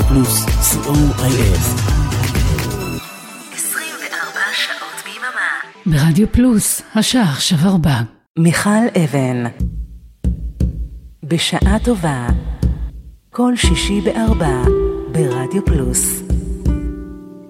רדיו 0.00 0.08
פלוס, 0.08 0.44
co.il. 0.44 1.58
24 3.54 4.40
שעות 4.52 5.04
ביממה. 5.04 5.50
ברדיו 5.86 6.32
פלוס, 6.32 6.82
השעה 6.94 7.32
עכשיו 7.32 7.58
ארבע. 7.64 8.00
מיכל 8.38 8.70
אבן. 9.04 9.44
בשעה 11.24 11.78
טובה. 11.84 12.26
כל 13.30 13.56
שישי 13.56 14.00
בארבע. 14.00 14.62
ברדיו 15.12 15.64
פלוס. 15.64 16.22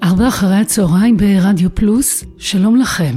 ארבע 0.03 0.29
אחרי 0.29 0.57
הצהריים 0.57 1.17
ברדיו 1.17 1.75
פלוס, 1.75 2.25
שלום 2.39 2.77
לכם. 2.77 3.15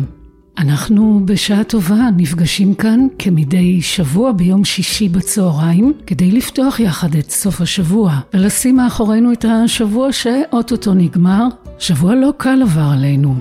אנחנו 0.57 1.21
בשעה 1.25 1.63
טובה 1.63 2.09
נפגשים 2.17 2.73
כאן 2.73 3.07
כמדי 3.19 3.81
שבוע 3.81 4.31
ביום 4.31 4.65
שישי 4.65 5.09
בצהריים 5.09 5.93
כדי 6.07 6.31
לפתוח 6.31 6.79
יחד 6.79 7.15
את 7.15 7.31
סוף 7.31 7.61
השבוע 7.61 8.19
ולשים 8.33 8.75
מאחורינו 8.75 9.33
את 9.33 9.45
השבוע 9.49 10.11
שאו-טו-טו 10.11 10.93
נגמר. 10.93 11.47
שבוע 11.79 12.15
לא 12.15 12.33
קל 12.37 12.61
עבר 12.61 12.89
עלינו. 12.93 13.35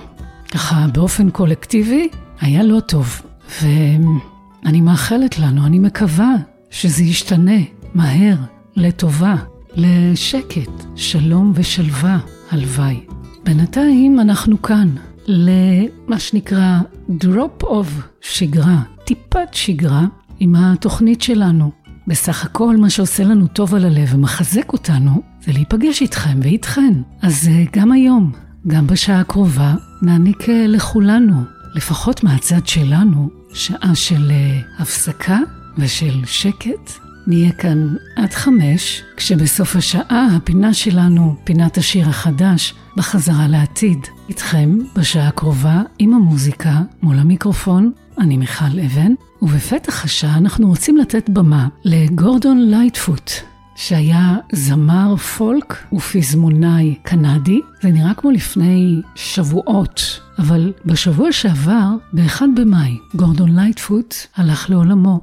ככה 0.50 0.86
באופן 0.94 1.30
קולקטיבי 1.30 2.08
היה 2.40 2.62
לא 2.62 2.80
טוב. 2.80 3.22
ואני 3.62 4.80
מאחלת 4.80 5.38
לנו, 5.38 5.66
אני 5.66 5.78
מקווה 5.78 6.34
שזה 6.70 7.04
ישתנה 7.04 7.60
מהר, 7.94 8.36
לטובה, 8.76 9.34
לשקט, 9.74 10.84
שלום 10.96 11.52
ושלווה, 11.54 12.18
הלוואי. 12.50 13.00
בינתיים 13.44 14.20
אנחנו 14.20 14.62
כאן, 14.62 14.88
למה 15.26 16.18
שנקרא 16.18 16.78
drop 17.10 17.64
of 17.64 17.86
שגרה, 18.20 18.82
טיפת 19.04 19.48
שגרה 19.52 20.06
עם 20.40 20.54
התוכנית 20.56 21.22
שלנו. 21.22 21.70
בסך 22.06 22.44
הכל 22.44 22.76
מה 22.76 22.90
שעושה 22.90 23.24
לנו 23.24 23.46
טוב 23.46 23.74
על 23.74 23.84
הלב 23.84 24.14
ומחזק 24.14 24.72
אותנו 24.72 25.22
זה 25.44 25.52
להיפגש 25.52 26.02
איתכם 26.02 26.38
ואיתכן. 26.42 26.94
אז 27.22 27.48
אה, 27.48 27.64
גם 27.72 27.92
היום, 27.92 28.32
גם 28.66 28.86
בשעה 28.86 29.20
הקרובה, 29.20 29.74
נעניק 30.02 30.48
אה, 30.48 30.66
לכולנו, 30.66 31.42
לפחות 31.74 32.24
מהצד 32.24 32.66
שלנו, 32.66 33.30
שעה 33.54 33.94
של 33.94 34.30
אה, 34.30 34.60
הפסקה 34.78 35.38
ושל 35.78 36.24
שקט. 36.24 36.92
נהיה 37.26 37.52
כאן 37.52 37.94
עד 38.16 38.32
חמש, 38.32 39.02
כשבסוף 39.16 39.76
השעה 39.76 40.26
הפינה 40.36 40.74
שלנו, 40.74 41.36
פינת 41.44 41.78
השיר 41.78 42.08
החדש, 42.08 42.74
בחזרה 42.96 43.48
לעתיד. 43.48 43.98
איתכם 44.32 44.78
בשעה 44.96 45.28
הקרובה 45.28 45.82
עם 45.98 46.14
המוזיקה 46.14 46.80
מול 47.02 47.18
המיקרופון, 47.18 47.92
אני 48.18 48.36
מיכל 48.36 48.80
אבן, 48.86 49.12
ובפתח 49.42 50.04
השעה 50.04 50.36
אנחנו 50.38 50.68
רוצים 50.68 50.96
לתת 50.96 51.30
במה 51.30 51.68
לגורדון 51.84 52.70
לייטפוט, 52.70 53.30
שהיה 53.76 54.36
זמר 54.52 55.16
פולק 55.16 55.84
ופזמונאי 55.92 56.94
קנדי, 57.02 57.60
זה 57.82 57.88
נראה 57.88 58.14
כמו 58.14 58.30
לפני 58.30 59.00
שבועות, 59.14 60.20
אבל 60.38 60.72
בשבוע 60.84 61.32
שעבר, 61.32 61.88
ב-1 62.12 62.42
במאי, 62.56 62.98
גורדון 63.14 63.54
לייטפוט 63.58 64.14
הלך 64.36 64.70
לעולמו. 64.70 65.20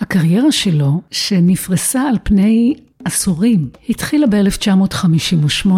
הקריירה 0.00 0.52
שלו, 0.52 1.00
שנפרסה 1.10 2.02
על 2.02 2.16
פני 2.22 2.74
עשורים, 3.04 3.68
התחילה 3.88 4.26
ב-1958, 4.26 5.70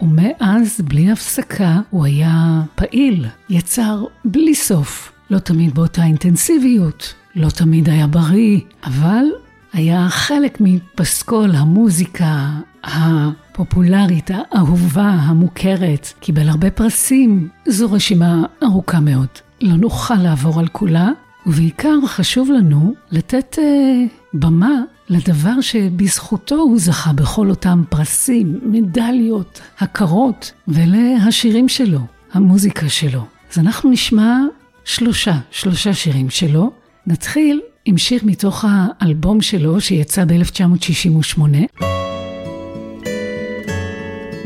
ומאז, 0.00 0.80
בלי 0.84 1.10
הפסקה, 1.10 1.80
הוא 1.90 2.04
היה 2.04 2.62
פעיל, 2.74 3.26
יצר 3.50 4.04
בלי 4.24 4.54
סוף. 4.54 5.12
לא 5.30 5.38
תמיד 5.38 5.74
באותה 5.74 6.04
אינטנסיביות, 6.04 7.14
לא 7.36 7.48
תמיד 7.50 7.88
היה 7.88 8.06
בריא, 8.06 8.60
אבל 8.84 9.24
היה 9.72 10.08
חלק 10.08 10.58
מפסקול 10.60 11.50
המוזיקה 11.54 12.48
הפופולרית, 12.84 14.30
האהובה, 14.30 15.08
המוכרת, 15.08 16.12
קיבל 16.20 16.48
הרבה 16.48 16.70
פרסים. 16.70 17.48
זו 17.68 17.92
רשימה 17.92 18.44
ארוכה 18.62 19.00
מאוד. 19.00 19.28
לא 19.60 19.76
נוכל 19.76 20.14
לעבור 20.14 20.60
על 20.60 20.68
כולה, 20.68 21.08
ובעיקר 21.46 22.06
חשוב 22.06 22.50
לנו 22.50 22.94
לתת 23.10 23.58
אה, 23.58 24.04
במה 24.34 24.82
לדבר 25.08 25.60
שבזכותו 25.60 26.54
הוא 26.54 26.78
זכה 26.78 27.12
בכל 27.12 27.50
אותם 27.50 27.82
פרסים, 27.88 28.60
מדליות, 28.62 29.60
הכרות, 29.78 30.52
ולהשירים 30.68 31.68
שלו, 31.68 32.00
המוזיקה 32.32 32.88
שלו. 32.88 33.24
אז 33.52 33.58
אנחנו 33.58 33.90
נשמע 33.90 34.38
שלושה, 34.84 35.38
שלושה 35.50 35.94
שירים 35.94 36.30
שלו. 36.30 36.70
נתחיל 37.06 37.60
עם 37.84 37.98
שיר 37.98 38.20
מתוך 38.24 38.64
האלבום 38.68 39.42
שלו 39.42 39.80
שיצא 39.80 40.24
ב-1968, 40.24 41.40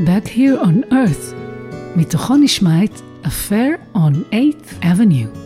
Back 0.07 0.27
Here 0.27 0.65
on 0.65 0.93
Earth. 0.93 1.35
מתוכו 1.97 2.37
נשמע 2.37 2.85
את 2.85 3.01
Affair 3.25 3.97
on 3.97 4.35
8th 4.35 4.83
Avenue. 4.83 5.39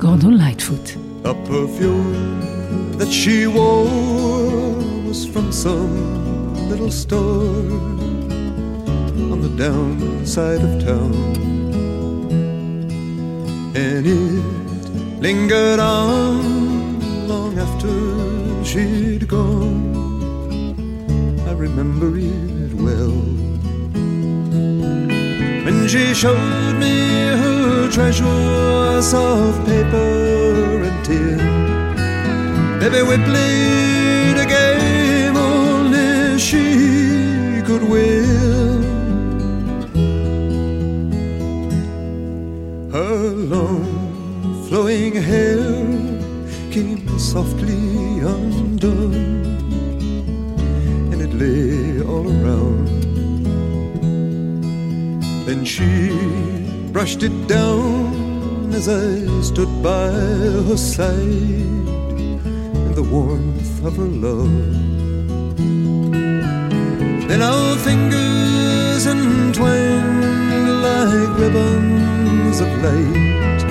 גורדון 0.00 0.34
לייטפוט. 0.34 1.07
A 1.24 1.34
perfume 1.34 2.96
that 2.96 3.10
she 3.10 3.46
wore 3.46 3.84
was 5.06 5.26
from 5.26 5.52
some 5.52 6.68
little 6.68 6.90
store 6.90 7.72
on 9.32 9.40
the 9.42 9.48
downside 9.56 10.60
of 10.60 10.84
town. 10.84 11.14
And 13.74 14.06
it 14.06 15.20
lingered 15.20 15.80
on 15.80 17.28
long 17.28 17.58
after 17.58 18.64
she'd 18.64 19.26
gone. 19.28 19.94
I 21.48 21.52
remember 21.52 22.16
it 22.16 22.74
well. 22.74 23.18
When 25.64 25.88
she 25.88 26.14
showed 26.14 26.74
me 26.78 26.94
her 27.42 27.90
treasures 27.90 29.12
of 29.12 29.66
paper 29.66 30.77
tin. 31.08 31.38
Maybe 32.80 33.00
we 33.10 33.16
played 33.30 34.36
a 34.44 34.46
game 34.56 35.36
only 35.36 36.38
she 36.38 36.66
could 37.68 37.84
win. 37.92 38.82
Her 42.92 43.18
long 43.54 43.86
flowing 44.68 45.14
hair 45.30 45.64
came 46.74 47.02
softly 47.18 47.82
undone, 48.34 49.14
and 51.10 51.18
it 51.26 51.32
lay 51.42 52.02
all 52.12 52.26
around. 52.36 52.86
Then 55.46 55.64
she 55.64 55.90
brushed 56.92 57.22
it 57.22 57.36
down 57.48 58.17
as 58.74 58.88
I 58.88 59.40
stood 59.42 59.82
by 59.82 60.10
her 60.68 60.76
side 60.76 61.88
in 62.86 62.92
the 62.94 63.02
warmth 63.02 63.84
of 63.84 63.96
her 63.96 64.10
love. 64.26 64.50
Then 67.28 67.42
our 67.42 67.76
fingers 67.76 69.06
entwined 69.06 70.82
like 70.82 71.38
ribbons 71.38 72.60
of 72.60 72.70
light, 72.82 73.62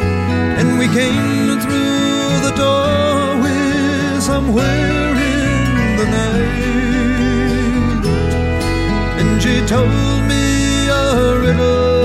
and 0.60 0.80
we 0.80 0.88
came 0.88 1.60
through 1.64 2.40
the 2.48 2.54
doorway 2.56 4.20
somewhere 4.20 5.16
in 5.34 5.98
the 6.00 6.06
night, 6.20 6.66
and 9.20 9.42
she 9.42 9.56
told 9.66 10.24
me 10.32 10.88
a 10.88 10.92
riddle 11.44 11.97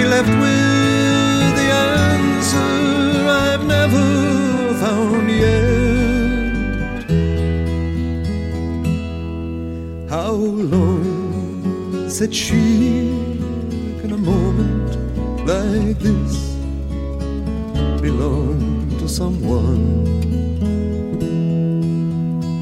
she 0.00 0.06
left 0.06 0.28
with 0.28 1.56
the 1.60 1.68
answer 2.16 2.72
I've 3.44 3.64
never 3.66 4.06
found 4.82 5.30
yet. 5.30 7.10
How 10.08 10.32
long, 10.72 12.08
said 12.08 12.34
she, 12.34 12.64
can 14.00 14.12
a 14.12 14.16
moment 14.16 14.90
like 15.46 15.98
this 15.98 16.34
belong 18.00 18.96
to 19.00 19.06
someone? 19.06 19.84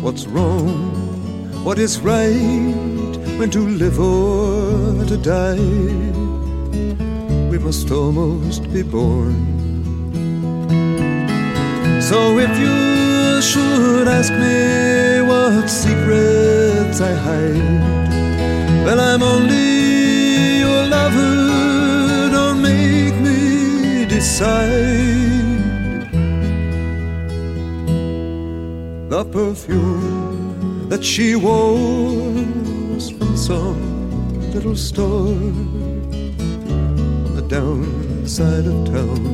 What's 0.03 0.27
wrong? 0.27 0.75
What 1.63 1.79
is 1.79 2.01
right? 2.01 3.17
When 3.39 3.51
to 3.51 3.61
live 3.61 4.01
or 4.01 5.05
to 5.05 5.17
die? 5.17 6.18
Must 7.69 7.91
almost 7.91 8.63
be 8.73 8.83
born. 8.83 9.37
So 12.01 12.39
if 12.39 12.59
you 12.59 13.43
should 13.43 14.09
ask 14.09 14.33
me 14.33 15.21
what 15.29 15.69
secrets 15.69 17.03
I 17.03 17.13
hide, 17.13 18.87
well, 18.87 18.99
I'm 18.99 19.23
only 19.23 20.61
your 20.61 20.87
lover. 20.87 22.31
Don't 22.33 22.63
make 22.63 23.15
me 23.21 24.07
decide. 24.07 26.09
The 29.11 29.27
perfume 29.31 30.89
that 30.89 31.05
she 31.05 31.37
wore 31.37 32.33
was 32.95 33.11
from 33.11 33.37
some 33.37 34.53
little 34.55 34.75
store 34.75 35.68
on 37.59 37.81
the 37.81 38.29
downside 38.29 38.67
of 38.67 38.87
town. 38.87 39.27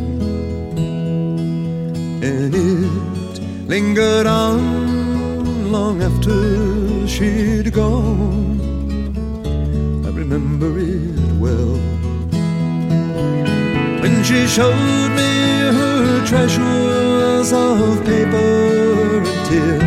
And 2.23 2.55
it 2.55 3.41
lingered 3.69 4.27
on 4.27 5.71
long 5.71 6.03
after 6.03 7.07
she'd 7.07 7.73
gone. 7.73 8.61
I 10.07 10.11
remember 10.11 10.79
it 10.79 11.33
well. 11.39 11.77
When 14.01 14.23
she 14.23 14.47
showed 14.47 15.11
me 15.19 15.33
her 15.79 16.27
treasures 16.27 17.53
of 17.53 18.05
paper 18.05 19.19
and 19.19 19.49
tin, 19.49 19.84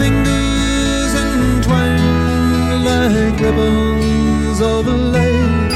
fingers 0.00 1.12
entwined 1.24 2.80
like 2.90 3.38
ribbons 3.46 4.58
of 4.72 4.82
light, 5.16 5.74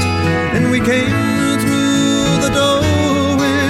and 0.55 0.63
we 0.73 0.79
came 0.91 1.55
through 1.61 2.25
the 2.45 2.51
doorway 2.59 3.61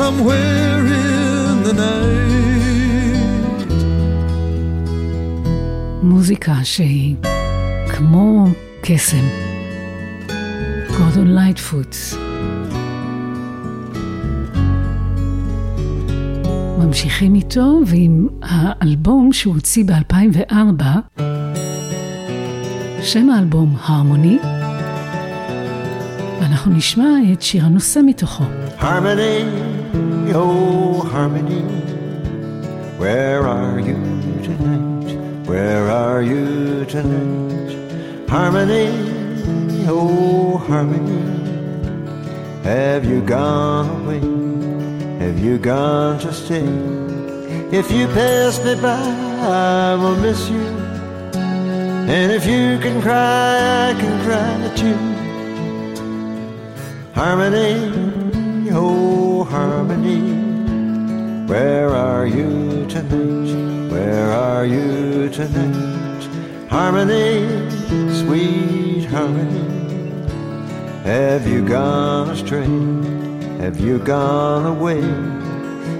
somewhere 0.00 0.82
in 1.02 1.62
the 1.66 1.74
night. 1.86 2.34
מוזיקה 6.02 6.54
שהיא 6.62 7.16
כמו 7.88 8.48
קסם. 8.82 9.24
גורדון 10.98 11.34
לייטפוטס. 11.34 12.16
ממשיכים 16.89 17.35
איתו 17.35 17.79
ועם 17.85 18.27
האלבום 18.41 19.33
שהוא 19.33 19.53
הוציא 19.53 19.83
ב-2004, 19.85 20.83
שם 23.01 23.29
האלבום 23.29 23.75
הרמוני, 23.81 24.39
ואנחנו 26.41 26.71
נשמע 26.73 27.09
את 27.33 27.41
שיר 27.41 27.65
הנושא 27.65 27.99
מתוכו. 28.05 28.43
Harmony, 28.79 29.43
oh 30.33 31.03
harmony, 31.13 31.63
where 32.99 33.43
are 33.47 33.79
you 33.87 33.99
tonight? 34.47 35.07
Where 35.49 35.85
are 36.03 36.21
you 36.31 36.85
tonight? 36.93 37.71
Harmony, 38.29 38.89
oh 39.87 40.57
harmony, 40.67 41.21
have 42.63 43.03
you 43.05 43.21
gone 43.35 43.89
away? 43.99 44.38
Have 45.19 45.37
you 45.37 45.57
gone 45.57 46.17
to 46.19 46.31
stay? 46.31 46.63
If 47.77 47.91
you 47.91 48.07
pass 48.07 48.63
me 48.63 48.75
by, 48.75 49.03
I 49.41 49.95
will 49.95 50.15
miss 50.15 50.49
you. 50.49 50.65
And 52.07 52.31
if 52.31 52.45
you 52.45 52.79
can 52.79 53.01
cry, 53.01 53.89
I 53.89 53.93
can 53.99 54.15
cry 54.23 54.75
too. 54.77 54.97
Harmony, 57.13 58.71
oh 58.71 59.43
harmony, 59.43 60.21
where 61.47 61.89
are 61.89 62.25
you 62.25 62.85
tonight? 62.87 63.91
Where 63.91 64.31
are 64.31 64.65
you 64.65 65.27
tonight? 65.27 66.23
Harmony, 66.69 67.45
sweet 68.21 69.03
harmony, 69.03 69.67
have 71.03 71.45
you 71.45 71.67
gone 71.67 72.29
astray? 72.29 73.18
Have 73.59 73.79
you 73.79 73.99
gone 73.99 74.65
away? 74.65 75.03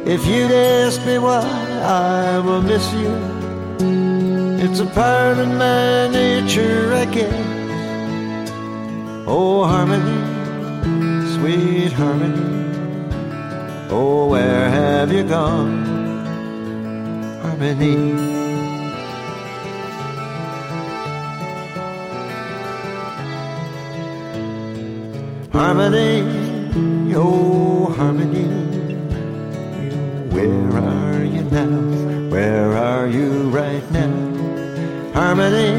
If 0.06 0.26
you'd 0.26 0.52
ask 0.52 1.06
me 1.06 1.18
why, 1.20 1.46
I 1.84 2.40
will 2.40 2.62
miss 2.62 2.92
you. 2.94 3.14
It's 4.64 4.80
a 4.80 4.88
part 4.88 5.38
of 5.38 5.48
my 5.48 6.08
nature, 6.08 6.94
I 6.94 7.06
guess. 7.06 8.50
Oh, 9.28 9.66
harmony 9.66 10.30
sweet 11.40 11.94
harmony. 11.94 12.70
Oh, 13.90 14.28
where 14.28 14.70
have 14.70 15.12
you 15.12 15.24
gone? 15.24 15.86
Harmony. 17.42 17.96
Harmony, 25.52 27.16
oh, 27.16 27.49
Harmony, 35.20 35.76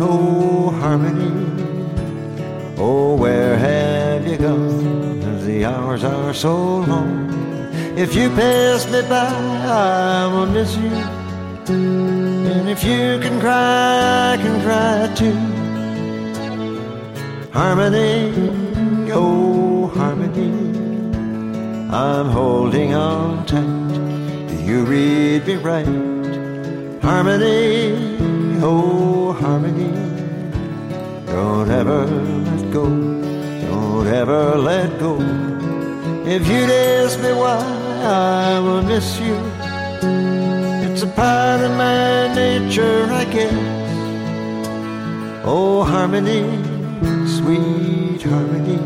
oh, 0.00 0.70
harmony. 0.80 1.32
Oh, 2.78 3.14
where 3.14 3.58
have 3.58 4.26
you 4.26 4.38
gone? 4.38 5.44
The 5.44 5.66
hours 5.66 6.02
are 6.02 6.32
so 6.32 6.78
long. 6.78 7.28
If 7.94 8.14
you 8.14 8.30
pass 8.30 8.90
me 8.90 9.02
by, 9.02 9.28
I 9.28 10.28
will 10.32 10.46
miss 10.46 10.74
you. 10.76 10.96
And 11.68 12.70
if 12.70 12.82
you 12.82 13.20
can 13.20 13.38
cry, 13.38 14.32
I 14.32 14.36
can 14.38 14.62
cry 14.62 15.12
too. 15.14 15.36
Harmony, 17.52 18.32
oh 19.12 19.88
harmony. 19.88 20.52
I'm 21.92 22.30
holding 22.30 22.94
on 22.94 23.44
tight. 23.44 24.48
Do 24.48 24.54
you 24.64 24.86
read 24.86 25.46
me 25.46 25.56
right? 25.56 25.86
Harmony, 27.02 28.07
oh 28.62 29.32
harmony. 29.32 29.92
Don't 31.26 31.70
ever 31.70 32.06
let 32.06 32.72
go. 32.72 32.84
Don't 33.70 34.06
ever 34.06 34.56
let 34.56 34.98
go. 34.98 35.18
If 36.26 36.46
you'd 36.48 36.70
ask 36.70 37.20
me 37.20 37.32
why, 37.32 37.62
I 38.02 38.58
will 38.60 38.82
miss 38.82 39.18
you. 39.20 39.36
It's 40.84 41.02
a 41.02 41.06
part 41.06 41.60
of 41.60 41.72
my 41.76 42.34
nature, 42.34 43.04
I 43.10 43.24
guess. 43.24 43.52
Oh, 45.44 45.84
harmony, 45.84 46.42
sweet 47.26 48.22
harmony. 48.22 48.80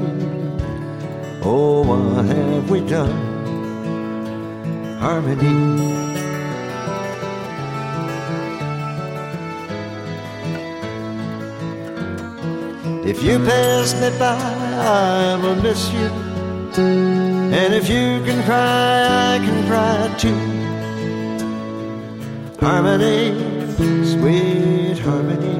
Oh, 1.42 1.82
what 1.82 2.24
have 2.26 2.70
we 2.70 2.80
done? 2.80 3.16
Harmony. 5.00 6.01
If 13.11 13.23
you 13.23 13.39
pass 13.39 13.93
me 14.01 14.09
by, 14.19 14.37
I 14.37 15.35
will 15.41 15.55
miss 15.55 15.91
you. 15.91 16.07
And 17.59 17.73
if 17.73 17.89
you 17.89 18.21
can 18.25 18.43
cry, 18.43 19.33
I 19.33 19.39
can 19.45 19.59
cry 19.69 19.99
too. 20.21 20.39
Harmony, 22.59 23.21
sweet 24.13 24.99
harmony. 24.99 25.57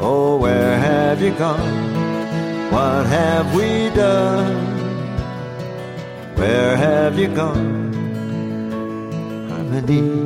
Oh, 0.00 0.36
where 0.36 0.78
have 0.78 1.20
you 1.20 1.32
gone? 1.32 1.94
What 2.72 3.06
have 3.06 3.54
we 3.54 3.90
done? 3.90 4.56
Where 6.38 6.76
have 6.76 7.18
you 7.18 7.28
gone? 7.28 7.92
Harmony. 9.50 10.24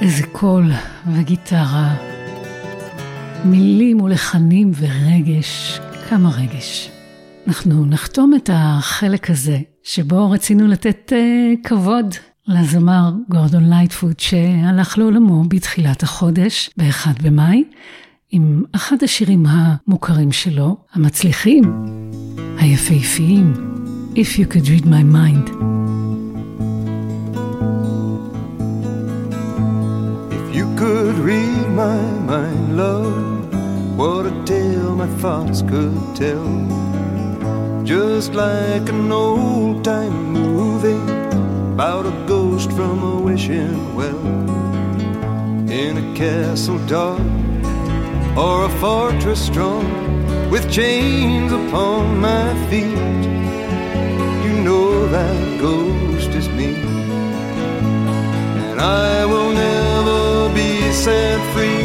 איזה 0.00 0.26
קול 0.32 0.72
וגיטרה, 1.14 1.94
מילים 3.45 4.01
ולחנים 4.01 4.71
ורגש, 4.75 5.79
כמה 6.09 6.29
רגש. 6.29 6.89
אנחנו 7.47 7.85
נחתום 7.85 8.33
את 8.35 8.49
החלק 8.53 9.29
הזה, 9.29 9.59
שבו 9.83 10.31
רצינו 10.31 10.67
לתת 10.67 11.11
uh, 11.15 11.67
כבוד 11.67 12.15
לזמר 12.47 13.11
גורדון 13.29 13.69
לייטפוד, 13.69 14.19
שהלך 14.19 14.97
לעולמו 14.97 15.43
בתחילת 15.47 16.03
החודש, 16.03 16.69
ב-1 16.77 17.23
במאי, 17.23 17.63
עם 18.31 18.63
אחד 18.75 19.03
השירים 19.03 19.45
המוכרים 19.49 20.31
שלו, 20.31 20.77
המצליחים, 20.93 21.63
היפהפיים, 22.57 23.53
If 24.15 24.39
you 24.39 24.45
could 24.45 24.69
read 24.69 24.85
my 24.85 25.03
mind. 25.03 25.49
If 30.31 30.55
you 30.55 30.65
could 30.77 31.17
read 31.17 31.67
my 31.83 31.99
mind, 32.29 32.77
love, 32.77 33.34
what 33.95 34.25
a 34.25 34.43
tale 34.43 34.95
my 34.95 35.07
thoughts 35.21 35.61
could 35.61 36.15
tell. 36.15 36.47
Just 37.83 38.33
like 38.33 38.89
an 38.89 39.11
old 39.11 39.83
time 39.85 40.33
movie 40.33 41.11
about 41.73 42.05
a 42.05 42.25
ghost 42.27 42.71
from 42.73 43.03
a 43.03 43.19
wishing 43.21 43.95
well 43.95 44.25
in 45.69 45.97
a 45.97 46.15
castle 46.17 46.79
dark 46.87 47.21
or 48.37 48.65
a 48.65 48.69
fortress 48.81 49.45
strong 49.45 49.85
with 50.49 50.69
chains 50.69 51.51
upon 51.53 52.19
my 52.19 52.53
feet. 52.69 52.97
You 54.45 54.53
know 54.67 55.07
that 55.07 55.59
ghost 55.59 56.29
is 56.29 56.49
me, 56.49 56.75
and 58.69 58.79
I 58.81 59.25
will 59.25 59.51
never 59.53 60.53
be 60.53 60.91
set 60.91 61.39
free 61.53 61.84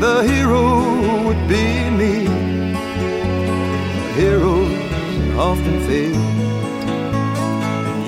the 0.00 0.22
hero 0.22 1.24
would 1.24 1.48
be 1.48 1.90
me. 1.90 2.26
Heroes 4.14 5.38
often 5.38 5.80
fail. 5.86 6.22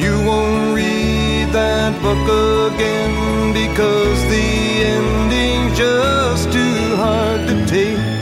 You 0.02 0.14
won't 0.26 0.74
read 0.74 1.48
that 1.52 1.92
book 2.02 2.26
again 2.72 3.52
because 3.52 4.20
the 4.34 4.48
ending's 4.94 5.76
just 5.76 6.52
too 6.52 6.96
hard 6.96 7.46
to 7.48 7.66
take. 7.66 8.15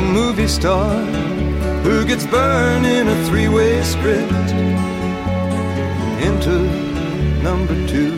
A 0.00 0.02
movie 0.02 0.48
star 0.48 0.94
who 1.84 2.06
gets 2.06 2.26
burned 2.26 2.86
in 2.86 3.06
a 3.08 3.16
three-way 3.26 3.82
script 3.82 4.50
into 6.28 6.56
number 7.48 7.76
two. 7.86 8.12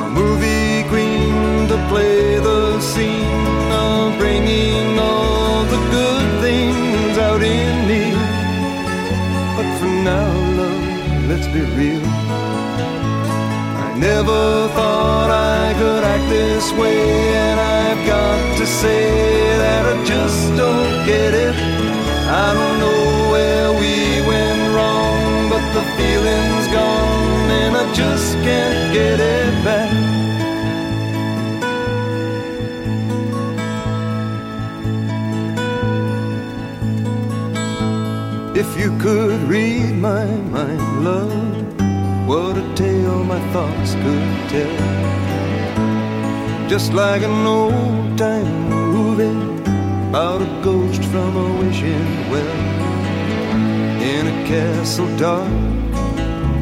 A 0.00 0.02
movie 0.20 0.88
queen 0.88 1.68
to 1.68 1.76
play 1.90 2.38
the 2.38 2.80
scene 2.80 3.70
of 3.86 4.16
bringing 4.18 4.98
all 4.98 5.64
the 5.74 5.80
good 5.96 6.28
things 6.44 7.18
out 7.18 7.42
in 7.42 7.74
me. 7.90 8.04
But 9.56 9.68
for 9.78 9.92
now, 10.10 10.32
love, 10.60 11.28
let's 11.30 11.48
be 11.54 11.62
real. 11.78 12.06
I 13.86 13.88
never 14.08 14.40
thought 14.76 15.30
I 15.30 15.74
could 15.80 16.02
act 16.12 16.26
this 16.30 16.72
way, 16.80 17.00
and 17.46 17.60
I've 17.60 18.02
got 18.06 18.58
to 18.58 18.66
say 18.66 19.49
just 20.04 20.56
don't 20.56 21.06
get 21.06 21.34
it. 21.34 21.54
I 22.28 22.54
don't 22.54 22.78
know 22.78 23.30
where 23.32 23.72
we 23.72 24.20
went 24.26 24.62
wrong, 24.74 25.50
but 25.50 25.64
the 25.76 25.84
feeling's 25.96 26.66
gone, 26.68 27.50
and 27.62 27.76
I 27.76 27.92
just 27.92 28.34
can't 28.46 28.92
get 28.92 29.18
it 29.20 29.64
back. 29.64 29.90
If 38.56 38.78
you 38.78 38.96
could 38.98 39.40
read 39.48 39.94
my 39.96 40.26
mind, 40.26 41.04
love, 41.04 42.28
what 42.28 42.56
a 42.56 42.74
tale 42.74 43.24
my 43.24 43.40
thoughts 43.52 43.94
could 43.94 44.48
tell. 44.50 45.08
Just 46.68 46.92
like 46.92 47.22
an 47.22 47.46
old 47.46 48.18
time 48.18 48.69
about 50.10 50.42
a 50.42 50.50
ghost 50.60 51.04
from 51.04 51.36
a 51.36 51.48
wishing 51.60 52.30
well. 52.30 52.56
In 54.12 54.26
a 54.26 54.36
castle 54.44 55.06
dark 55.16 55.48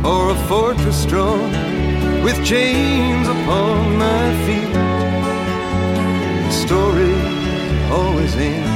or 0.05 0.33
a 0.33 0.39
fortress 0.49 1.01
strong 1.01 1.51
with 2.23 2.37
chains 2.45 3.27
upon 3.27 3.97
my 3.97 4.25
feet. 4.45 4.75
The 6.45 6.53
story 6.67 7.15
always 7.91 8.37
ends. 8.37 8.69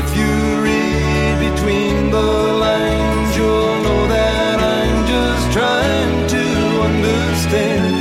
If 0.00 0.06
you 0.16 0.32
read 0.66 1.36
between 1.50 2.10
the 2.10 2.28
lines, 2.64 3.36
you'll 3.36 3.76
know 3.84 4.02
that 4.16 4.58
I'm 4.78 4.98
just 5.14 5.44
trying 5.52 6.28
to 6.34 6.44
understand 6.88 7.92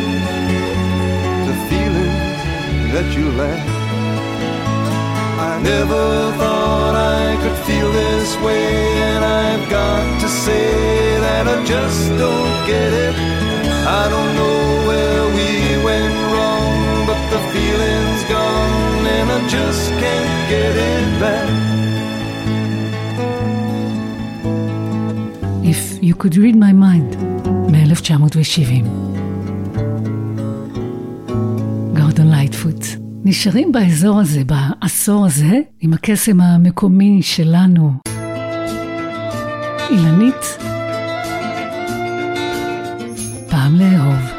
the 1.50 1.56
feelings 1.68 2.94
that 2.94 3.08
you 3.18 3.26
lack. 3.34 3.79
I 5.59 5.61
never 5.63 6.33
thought 6.39 6.95
I 6.95 7.37
could 7.43 7.59
feel 7.67 7.91
this 7.93 8.37
way, 8.47 8.67
and 9.11 9.25
I've 9.25 9.69
got 9.69 10.21
to 10.23 10.29
say 10.29 11.19
that 11.27 11.45
I 11.55 11.65
just 11.65 12.09
don't 12.23 12.67
get 12.67 12.93
it. 13.07 13.15
I 13.87 14.09
don't 14.13 14.33
know 14.41 14.61
where 14.89 15.25
we 15.37 15.51
went 15.89 16.17
wrong, 16.33 17.07
but 17.09 17.21
the 17.33 17.41
feeling's 17.53 18.23
gone, 18.35 19.07
and 19.17 19.27
I 19.37 19.41
just 19.49 19.91
can't 20.03 20.49
get 20.55 20.73
it 20.91 21.07
back. 21.25 21.49
If 25.73 25.81
You 26.03 26.15
Could 26.15 26.37
Read 26.37 26.57
My 26.57 26.73
Mind, 26.73 27.17
מ-1970. 27.73 28.85
גורדון 31.97 32.31
לייטפוט. 32.31 32.85
נשארים 33.25 33.73
באזור 33.73 34.21
הזה, 34.21 34.43
בעשור 34.90 35.26
הזה, 35.26 35.60
עם 35.82 35.94
הקסם 35.94 36.42
המקומי 36.42 37.22
שלנו. 37.22 37.92
אילנית, 39.90 40.58
פעם 43.50 43.76
לאהוב. 43.76 44.39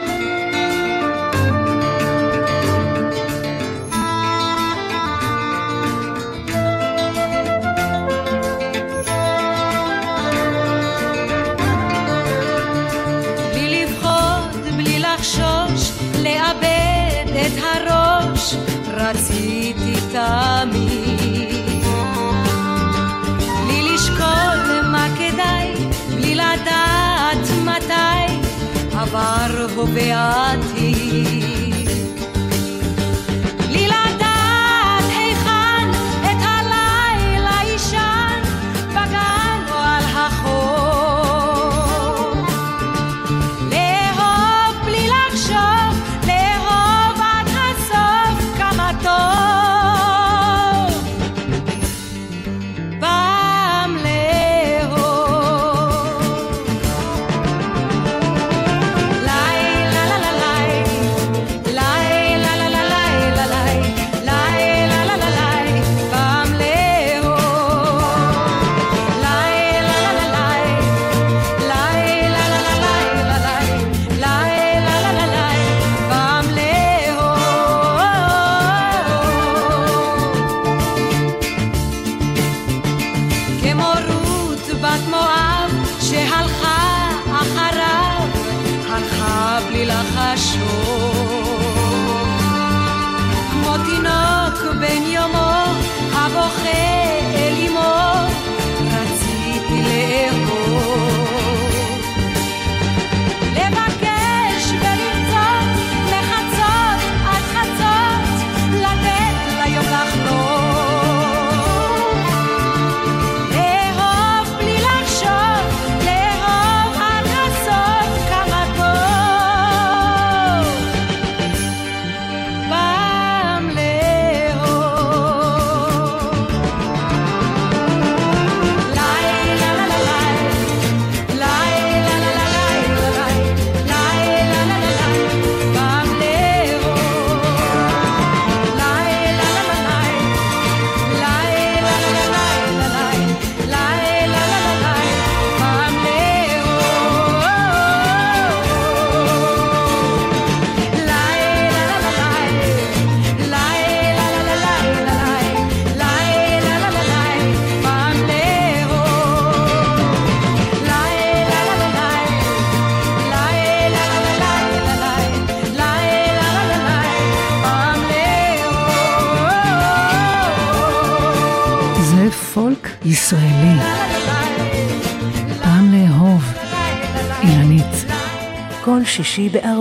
Navarro 29.12 29.86
beati 29.94 31.49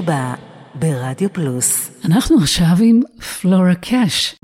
הבא 0.09 0.33
ברדיו 0.75 1.33
פלוס. 1.33 1.91
אנחנו 2.05 2.37
עכשיו 2.37 2.75
עם 2.83 2.99
פלורה 3.41 3.75
קאש. 3.75 4.35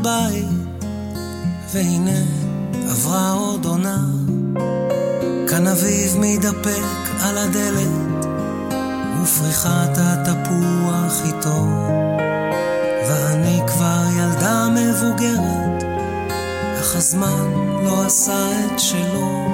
הבית, 0.00 0.84
והנה 1.72 2.20
עברה 2.90 3.30
עוד 3.30 3.64
עונה. 3.64 3.98
כאן 5.48 5.66
אביב 5.66 6.16
מתדפק 6.18 6.82
על 7.22 7.38
הדלת, 7.38 8.26
ופריחת 9.22 9.98
התפוח 9.98 11.22
איתו. 11.24 11.66
ואני 13.08 13.60
כבר 13.66 14.02
ילדה 14.18 14.68
מבוגרת, 14.68 15.82
אך 16.80 16.96
הזמן 16.96 17.52
לא 17.84 18.06
עשה 18.06 18.50
את 18.66 18.80
שלו. 18.80 19.48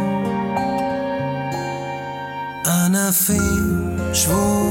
ענפים 2.66 3.96
שבו 4.12 4.63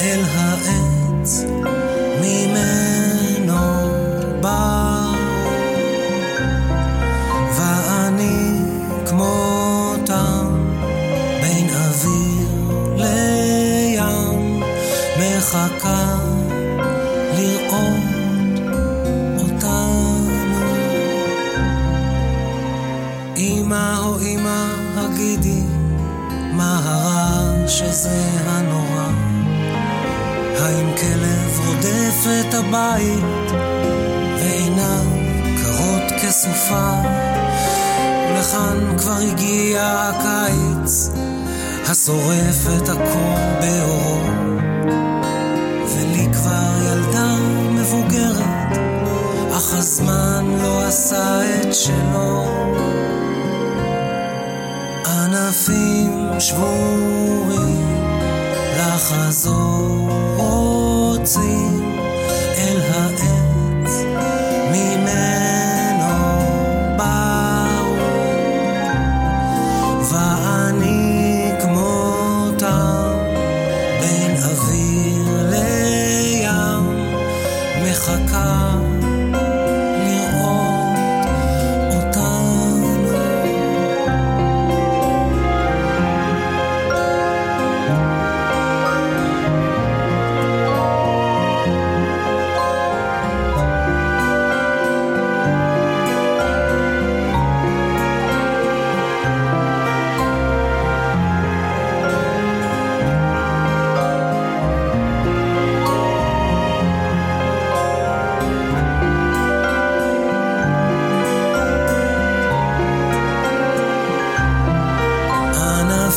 אל 0.00 0.20
העץ. 0.24 1.44
הבית 32.72 33.52
ועיניו 34.38 35.04
קרות 35.62 36.20
כסופה? 36.22 36.92
ולכאן 38.30 38.98
כבר 38.98 39.16
הגיע 39.32 39.82
הקיץ 39.82 41.10
השורף 41.86 42.66
את 42.76 42.88
הקור 42.88 43.38
באורו. 43.60 44.20
ולי 45.88 46.28
כבר 46.32 46.72
ילדה 46.86 47.36
מבוגרת 47.70 48.78
אך 49.50 49.74
הזמן 49.74 50.44
לא 50.62 50.86
עשה 50.86 51.40
את 51.60 51.74
שלו. 51.74 52.44
ענפים 55.06 56.40
שבורים 56.40 58.06
לחזור 58.78 60.08
רוצים 60.36 61.79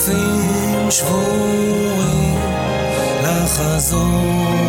ענפים 0.08 0.92
שבורים 0.92 2.36
לחזור 3.24 4.10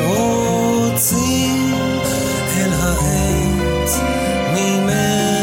רוצים 0.06 1.72
אל 2.56 2.72
העץ 2.72 3.98
ממנו 4.52 5.33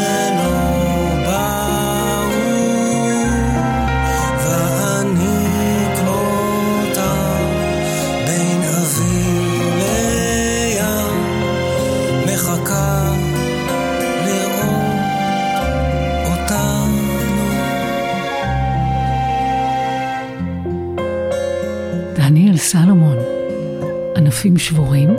ענפים 24.44 24.58
שבורים. 24.58 25.10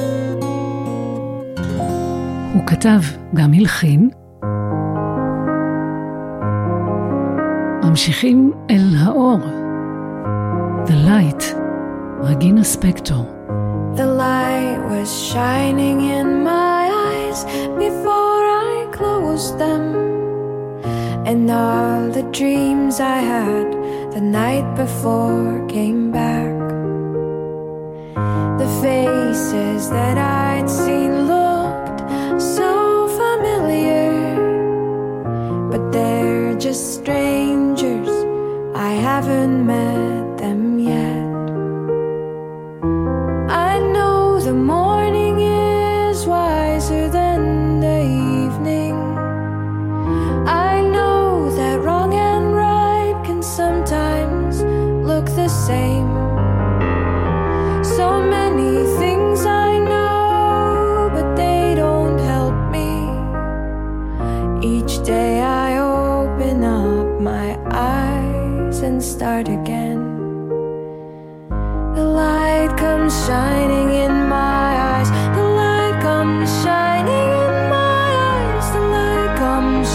הוא 2.54 2.68
כתב, 2.68 3.00
גם 3.34 3.54
הלחין. 3.54 4.10
ממשיכים 7.84 8.52
אל 8.70 8.96
האור. 9.00 9.40
The 10.86 11.08
Light, 11.08 11.44
רגינה 12.24 12.64
ספקטור. 12.64 13.26
The 13.96 14.08
light 14.20 14.80
was 14.92 15.10
shining 15.34 16.00
in 16.18 16.44
my 16.44 16.82
eyes 17.08 17.46
before 17.84 18.44
I 18.66 18.76
closed 18.98 19.56
them. 19.60 19.84
And 21.30 21.50
all 21.50 22.02
the 22.18 22.26
dreams 22.40 23.00
I 23.00 23.20
had 23.34 23.70
the 24.16 24.24
night 24.42 24.68
before 24.82 25.66
came 25.76 26.03
said 29.93 30.23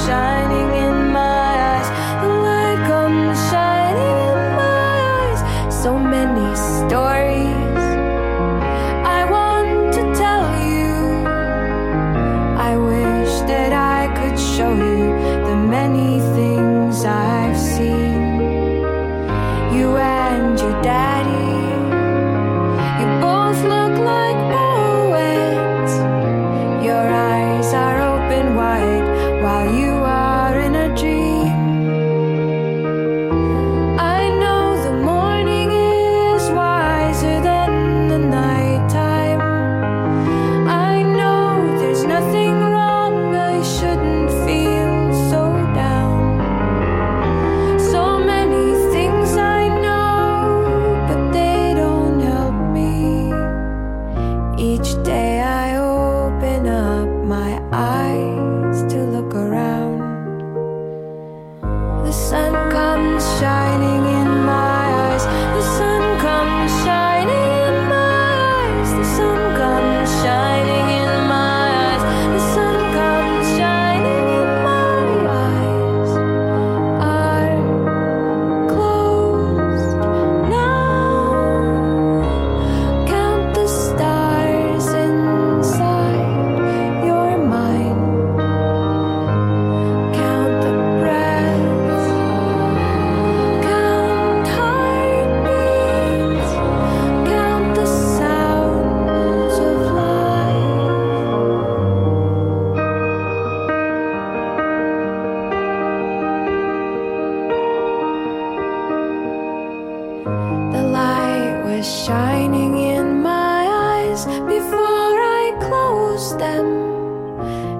shining 0.09 0.71
in 0.87 1.13
my 1.13 1.51
eyes. 1.73 1.89
The 2.23 2.31
light 2.47 2.81
comes 2.89 3.39
shining 3.51 4.17
in 4.33 4.41
my 4.63 4.93
eyes. 5.21 5.41
So 5.83 5.99
many 5.99 6.49
stories 6.57 7.18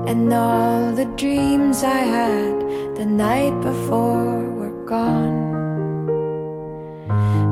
and 0.09 0.33
all 0.33 0.91
the 0.93 1.05
dreams 1.17 1.85
I 1.85 2.01
had 2.17 2.97
the 2.97 3.05
night 3.05 3.61
before 3.61 4.41
were 4.59 4.77
gone. 4.87 5.37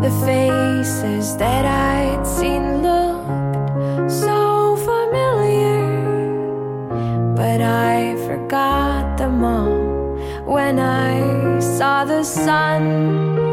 The 0.01 0.11
faces 0.25 1.37
that 1.37 1.67
I'd 1.67 2.27
seen 2.27 2.81
looked 2.83 4.11
so 4.11 4.75
familiar, 4.91 5.85
but 7.37 7.61
I 7.61 8.17
forgot 8.27 9.19
them 9.19 9.45
all 9.45 10.17
when 10.47 10.79
I 10.79 11.61
saw 11.61 12.07
the 12.07 12.25
sun. 12.25 13.46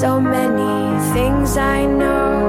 So 0.00 0.20
many 0.20 1.00
things 1.14 1.56
I 1.56 1.86
know, 1.86 2.45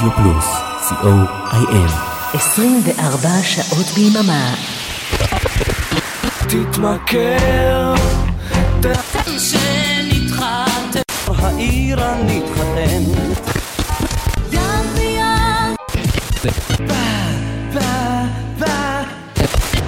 רדיו 0.00 0.16
פלוס, 0.16 0.46
co.il. 0.88 1.92
24 2.34 3.28
שעות 3.42 3.86
ביממה. 3.86 4.54
תתמכר, 6.48 7.94
שנתחת 9.38 10.96
העיר 11.26 12.00
הנתחתן. 12.04 13.02
יד 14.52 14.60
ביד 14.94 15.76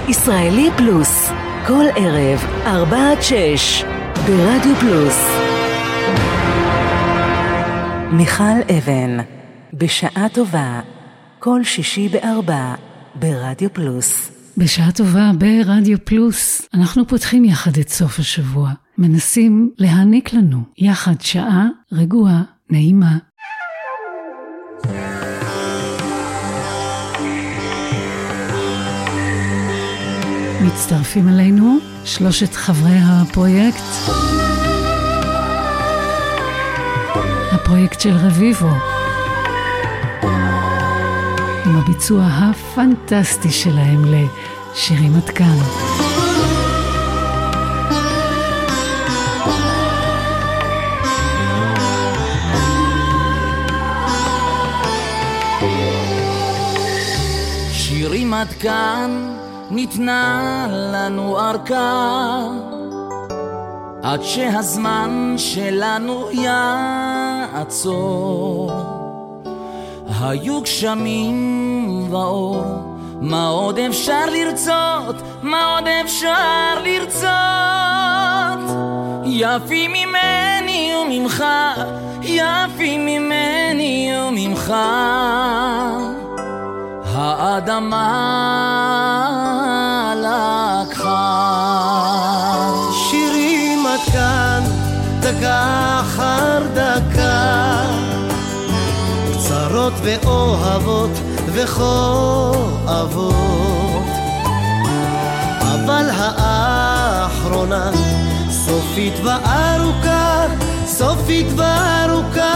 ישראלי 0.07 0.69
פלוס, 0.77 1.29
כל 1.67 1.85
ערב, 1.95 2.45
4 2.65 3.11
עד 3.11 3.21
6, 3.21 3.83
ברדיו 4.25 4.75
פלוס. 4.79 5.27
מיכל 8.11 8.43
אבן, 8.77 9.17
בשעה 9.73 10.29
טובה, 10.33 10.81
כל 11.39 11.63
שישי 11.63 12.09
בארבע, 12.09 12.75
ברדיו 13.15 13.73
פלוס. 13.73 14.31
בשעה 14.57 14.91
טובה 14.91 15.31
ברדיו 15.37 15.97
פלוס, 16.05 16.61
אנחנו 16.73 17.07
פותחים 17.07 17.45
יחד 17.45 17.77
את 17.77 17.89
סוף 17.89 18.19
השבוע. 18.19 18.71
מנסים 18.97 19.71
להעניק 19.77 20.33
לנו 20.33 20.61
יחד 20.77 21.21
שעה 21.21 21.67
רגועה, 21.91 22.41
נעימה. 22.69 23.17
מצטרפים 30.65 31.29
אלינו 31.29 31.77
שלושת 32.05 32.53
חברי 32.53 32.97
הפרויקט. 33.01 33.83
הפרויקט 37.51 37.99
של 37.99 38.13
רביבו. 38.15 39.02
עם 41.65 41.75
הביצוע 41.75 42.23
הפנטסטי 42.25 43.51
שלהם 43.51 44.05
לשירים 44.05 45.15
עד 45.15 45.29
כאן. 45.29 45.57
שירים 57.71 58.33
עד 58.33 58.47
כאן 58.47 59.35
ניתנה 59.71 60.67
לנו 60.69 61.39
ארכה 61.39 62.47
עד 64.03 64.21
שהזמן 64.23 65.33
שלנו 65.37 66.31
יעצור 67.51 67.93
היו 70.23 70.61
גשמים 70.61 72.07
ואור 72.13 72.63
מה 73.21 73.47
עוד 73.47 73.79
אפשר 73.79 74.25
לרצות? 74.25 75.15
מה 75.41 75.75
עוד 75.75 75.87
אפשר 75.87 76.83
לרצות? 76.83 77.29
יפים 79.25 79.91
ממני 79.91 80.93
וממך 81.01 81.43
יפים 82.21 83.05
ממני 83.05 84.11
וממך 84.27 84.73
האדמה 87.05 88.09
לקחה 90.15 91.33
שירים 93.09 93.85
עד 93.85 93.99
כאן, 94.13 94.63
דקה 95.19 95.99
אחר 96.01 96.63
דקה, 96.73 97.22
קצרות 99.83 99.93
ואוהבות 100.03 101.09
וכואבות, 101.45 103.33
אבל 105.61 106.09
האחרונה 106.37 107.91
סופית 108.49 109.13
וארוכה, 109.23 110.45
סופית 110.85 111.47
וארוכה, 111.55 112.53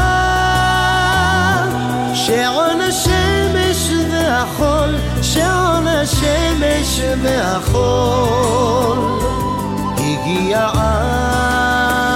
שעון 2.13 2.81
השמש 2.81 3.91
והחול, 4.11 4.95
שעון 5.21 5.87
השמש 5.87 7.01
והחול, 7.23 8.97
הגיע 9.97 10.69
עד 10.73 12.06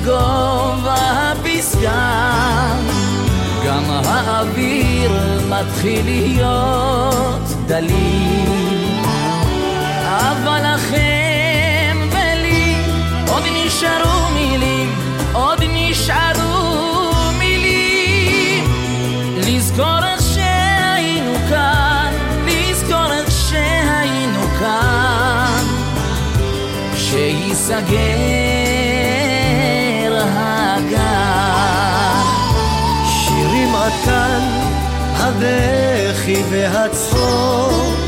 בגובה 0.00 1.32
הפסגה. 1.32 2.72
גם 3.66 3.82
האוויר 4.04 5.10
מתחיל 5.48 6.04
להיות 6.04 7.42
דליל. 7.66 9.00
אבל 10.08 10.74
לכם 10.74 12.08
ולי 12.10 12.74
עוד 13.28 13.42
נשארו 13.52 14.30
מילים 14.34 14.94
עוד 15.32 15.62
נשארו 15.72 17.12
מילים. 17.38 18.64
לזכור 19.36 20.06
איך 20.12 20.22
שהיינו 20.34 21.34
כאן 21.48 22.12
לזכור 22.46 23.12
איך 23.12 23.30
שהיינו 23.30 24.42
כאן. 24.58 25.64
שייסגר 26.96 28.59
הבכי 35.20 36.42
והצחוק, 36.50 37.98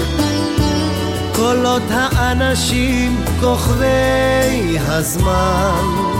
קולות 1.34 1.82
האנשים 1.90 3.24
כוכבי 3.40 4.78
הזמן 4.86 6.12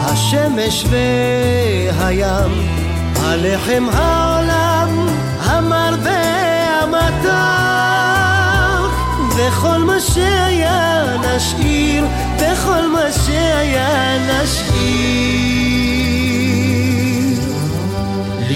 השמש 0.00 0.84
והים 0.90 2.50
הלחם 3.16 3.86
העולם 3.92 5.06
המר 5.40 5.96
והמתוק. 6.02 7.40
וכל 9.36 9.78
מה 9.78 10.00
שהיה 10.00 11.04
נשאיר 11.16 12.04
וכל 12.36 12.86
מה 12.92 13.12
שהיה 13.26 14.18
נשאיר 14.18 16.09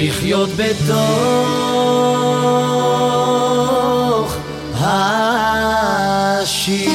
לחיות 0.09 0.51
בתוך 0.57 0.95
השיר 4.81 6.94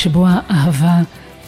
שבו 0.00 0.26
האהבה 0.28 1.02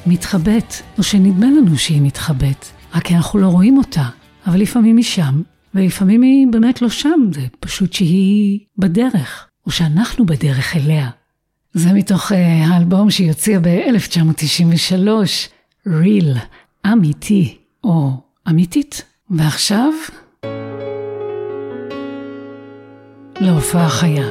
מתחבאת, 0.07 0.75
או 0.99 1.03
שנדמה 1.03 1.47
לנו 1.47 1.79
שהיא 1.79 2.03
מתחבאת, 2.03 2.67
רק 2.95 3.05
כי 3.05 3.17
אנחנו 3.17 3.39
לא 3.39 3.47
רואים 3.47 3.79
אותה, 3.79 4.05
אבל 4.47 4.61
לפעמים 4.61 4.97
היא 4.97 5.05
שם, 5.05 5.43
ולפעמים 5.75 6.23
היא 6.23 6.47
באמת 6.51 6.83
לא 6.83 6.89
שם, 6.89 7.31
זה 7.33 7.41
פשוט 7.61 7.93
שהיא 7.93 8.59
בדרך, 8.79 9.49
או 9.67 9.71
שאנחנו 9.71 10.27
בדרך 10.27 10.77
אליה. 10.77 11.11
זה 11.73 11.93
מתוך 11.93 12.33
uh, 12.33 12.35
האלבום 12.67 13.11
שהיא 13.11 13.29
הוציאה 13.29 13.61
ב-1993, 13.61 15.09
Real, 15.89 16.39
אמיתי, 16.93 17.59
או 17.85 18.11
אמיתית. 18.49 19.03
ועכשיו, 19.31 19.93
להופעה 23.41 23.89
חיה. 23.89 24.27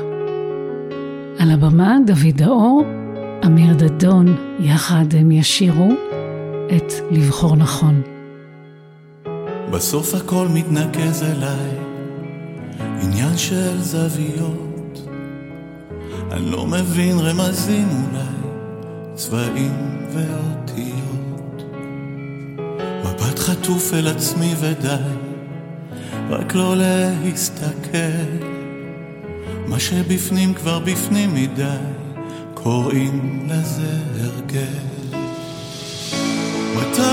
על 1.39 1.51
הבמה 1.51 1.97
דוד 2.05 2.38
דאור, 2.38 3.01
אמיר 3.46 3.74
דדון, 3.74 4.36
יחד 4.60 5.06
הם 5.18 5.32
ישירו 5.32 5.89
את 6.78 6.94
לבחור 7.12 7.56
נכון. 7.56 8.02
בסוף 9.72 10.16
הכל 10.16 10.48
מתנקז 10.54 11.24
אליי, 11.24 11.70
עניין 13.04 13.38
של 13.38 13.82
זוויות. 13.82 15.08
אני 16.32 16.52
לא 16.52 16.68
מבין 16.68 17.20
רמזים 17.20 17.88
אולי, 17.89 18.58
צבעים 19.16 20.06
ואותיות. 20.14 21.64
מבט 23.04 23.39
חטוף 23.39 23.94
אל 23.94 24.08
עצמי 24.08 24.54
ודי, 24.60 24.96
רק 26.30 26.56
לא 26.56 26.76
להסתכל. 26.78 27.98
מה 29.68 29.80
שבפנים 29.80 30.54
כבר 30.54 30.80
בפנים 30.80 31.34
מדי, 31.34 32.01
קוראים 32.64 33.47
לזה 33.49 33.97
הרגל. 34.20 34.78
מתי 36.76 37.11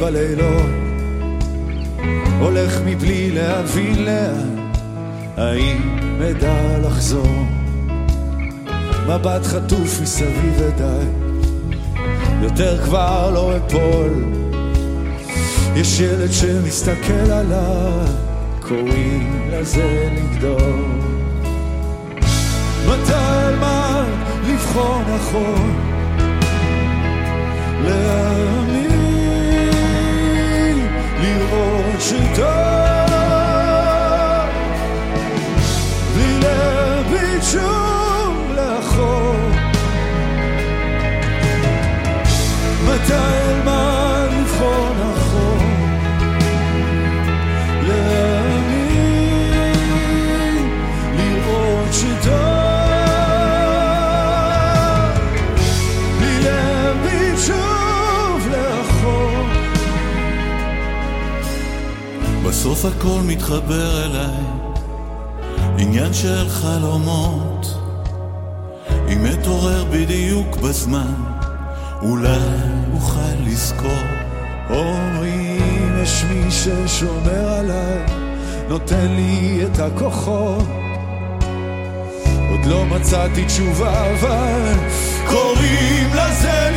בלילות, 0.00 0.70
הולך 2.40 2.80
מבלי 2.86 3.30
להבין 3.30 4.04
לאן, 4.04 4.70
האם 5.36 5.80
אדע 6.30 6.78
לחזור? 6.78 7.46
מבט 9.08 9.44
חטוף 9.44 10.00
מסביב 10.02 10.54
ודי, 10.58 11.06
יותר 12.42 12.84
כבר 12.84 13.30
לא 13.34 13.56
אפול. 13.56 14.24
יש 15.76 16.00
ילד 16.00 16.32
שמסתכל 16.32 17.30
עליי, 17.32 18.12
קוראים 18.60 19.48
לזה 19.52 20.08
לגדול. 20.16 20.84
מתי 22.86 23.14
אלמד 23.14 24.04
לבחור 24.48 25.02
נכון, 25.14 25.80
להאמין, 27.84 28.29
לראות 32.09 32.09
שטוב, 32.09 32.45
בלי 36.13 36.39
להביט 36.39 37.43
שוב 37.43 38.51
לאחור. 38.55 39.35
מתי 42.85 43.38
בסוף 62.80 62.96
הכל 62.96 63.20
מתחבר 63.26 64.04
אליי, 64.04 64.44
עניין 65.78 66.14
של 66.14 66.48
חלומות. 66.48 67.78
אם 69.08 69.26
אתעורר 69.26 69.84
בדיוק 69.84 70.56
בזמן, 70.56 71.14
אולי 72.02 72.38
אוכל 72.94 73.34
לזכור. 73.46 74.02
או 74.70 74.94
אם 75.22 76.02
יש 76.02 76.24
מי 76.24 76.50
ששומר 76.50 77.48
עליי, 77.58 77.98
נותן 78.68 79.06
לי 79.08 79.60
את 79.64 79.78
הכוחות. 79.78 80.68
עוד 82.50 82.66
לא 82.66 82.86
מצאתי 82.86 83.44
תשובה, 83.44 84.10
אבל 84.10 84.74
קוראים 85.26 86.10
לזה 86.14 86.69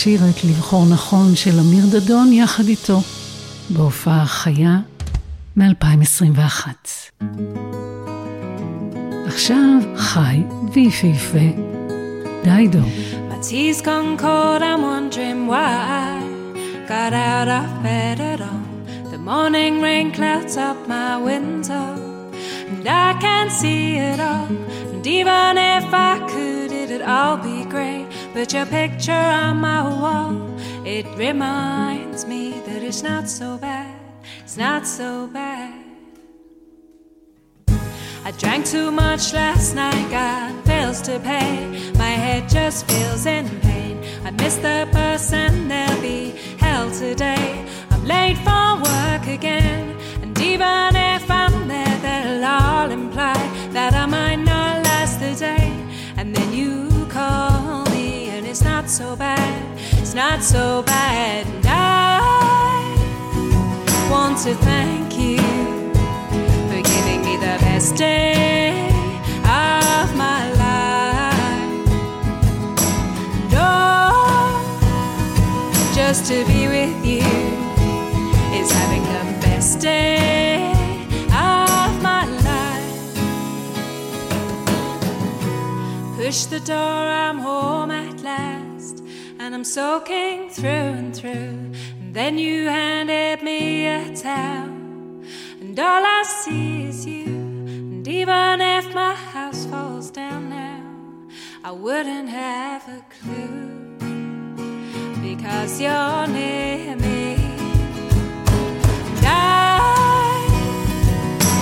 האור 0.00 0.16
לשיר 0.16 0.20
את 0.30 0.44
לבחור 0.44 0.84
נכון 0.92 1.36
של 1.36 1.60
אמיר 1.60 1.84
דדון 1.90 2.32
יחד 2.32 2.68
איתו, 2.68 3.00
בהופעה 3.70 4.26
חיה 4.26 4.78
מ-2021. 5.56 6.68
עכשיו 9.26 9.78
חי 9.96 10.42
ויפהפה, 10.72 11.38
דיידו. 12.44 12.78
My 19.12 19.26
morning 19.32 19.74
rain 19.82 20.12
clouds 20.12 20.56
up 20.56 20.78
my 20.88 21.12
window, 21.28 21.88
and 22.70 22.86
I 22.88 23.08
can't 23.24 23.52
see 23.60 23.98
it 24.10 24.18
all. 24.30 24.48
And 24.92 25.06
even 25.18 25.52
if 25.76 25.86
I 26.10 26.14
could, 26.30 26.72
it'd 26.82 27.02
all 27.02 27.36
be 27.36 27.59
But 28.32 28.52
your 28.52 28.66
picture 28.66 29.12
on 29.12 29.56
my 29.56 29.82
wall, 29.82 30.60
it 30.86 31.06
reminds 31.16 32.26
me 32.26 32.60
that 32.66 32.82
it's 32.82 33.02
not 33.02 33.28
so 33.28 33.58
bad. 33.58 33.98
It's 34.44 34.56
not 34.56 34.86
so 34.86 35.26
bad. 35.26 35.74
I 38.24 38.30
drank 38.38 38.66
too 38.66 38.90
much 38.90 39.32
last 39.32 39.74
night, 39.74 40.10
got 40.10 40.64
bills 40.64 41.00
to 41.02 41.18
pay. 41.18 41.92
My 41.98 42.14
head 42.24 42.48
just 42.48 42.86
feels 42.88 43.26
in 43.26 43.48
pain. 43.60 43.98
I 44.24 44.30
miss 44.30 44.56
the 44.56 44.88
bus 44.92 45.32
and 45.32 45.70
there'll 45.70 46.00
be 46.00 46.34
hell 46.58 46.90
today. 46.90 47.66
I'm 47.90 48.04
late 48.04 48.38
for 48.38 48.76
work 48.76 49.26
again, 49.26 49.69
so 58.90 59.14
bad, 59.14 59.78
it's 60.00 60.14
not 60.14 60.42
so 60.42 60.82
bad. 60.82 61.46
And 61.46 61.64
I 61.68 62.18
want 64.10 64.38
to 64.38 64.54
thank 64.54 65.16
you 65.16 65.38
for 66.68 66.82
giving 66.82 67.22
me 67.24 67.36
the 67.36 67.56
best 67.62 67.94
day 67.94 68.88
of 69.44 70.16
my 70.16 70.50
life. 70.58 71.88
And 73.32 73.54
oh, 73.54 74.58
just 75.94 76.26
to 76.26 76.44
be 76.46 76.66
with 76.66 77.04
you 77.06 77.22
is 78.58 78.72
having 78.72 79.04
the 79.04 79.24
best 79.46 79.78
day 79.80 80.72
of 81.28 82.02
my 82.02 82.24
life. 82.42 83.14
Push 86.16 86.46
the 86.46 86.58
door, 86.58 86.76
I'm 86.76 87.38
home 87.38 87.92
at 87.92 88.20
last, 88.22 88.59
and 89.40 89.54
I'm 89.54 89.64
soaking 89.64 90.50
through 90.50 90.90
and 91.00 91.16
through. 91.16 91.72
And 92.00 92.14
then 92.14 92.36
you 92.36 92.66
handed 92.66 93.42
me 93.42 93.86
a 93.86 94.14
towel, 94.14 94.68
and 95.60 95.80
all 95.80 96.04
I 96.04 96.22
see 96.24 96.84
is 96.84 97.06
you. 97.06 97.24
And 97.24 98.06
even 98.06 98.60
if 98.60 98.94
my 98.94 99.14
house 99.14 99.64
falls 99.64 100.10
down 100.10 100.50
now, 100.50 100.84
I 101.64 101.70
wouldn't 101.70 102.28
have 102.28 102.86
a 102.88 103.02
clue 103.16 103.96
because 105.22 105.80
you're 105.80 106.26
near 106.26 106.96
me. 106.96 107.36
And 109.08 109.24
I 109.26 110.44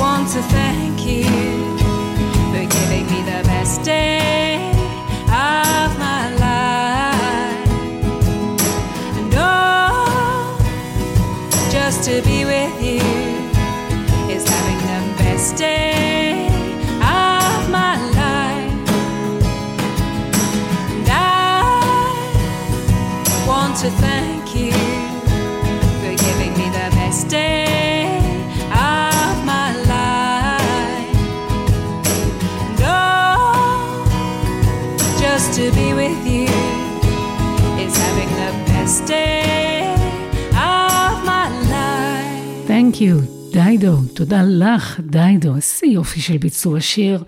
want 0.01 0.29
to 0.31 0.43
thank 0.57 1.07
you 1.07 1.29
for 2.51 2.65
giving 2.77 3.07
me 3.13 3.23
the 3.23 3.43
best 3.47 3.85
day 3.85 4.48
to 12.09 12.23
be 12.23 12.43
with 12.47 12.83
you 12.83 13.03
is 14.35 14.49
having 14.49 14.81
the 14.89 15.23
best 15.23 15.59
day 15.59 16.47
of 17.03 17.71
my 17.71 17.97
life. 18.17 18.89
And 20.91 21.09
I 21.11 21.65
want 23.47 23.77
to 23.81 23.91
thank 23.91 24.18
Thank 42.99 43.01
you, 43.01 43.53
דיידו. 43.53 43.97
תודה 44.15 44.43
לך, 44.43 45.01
דיידו. 45.01 45.57
איזה 45.57 45.87
יופי 45.87 46.21
של 46.21 46.37
ביצוע 46.39 46.81
שיר. 46.81 47.25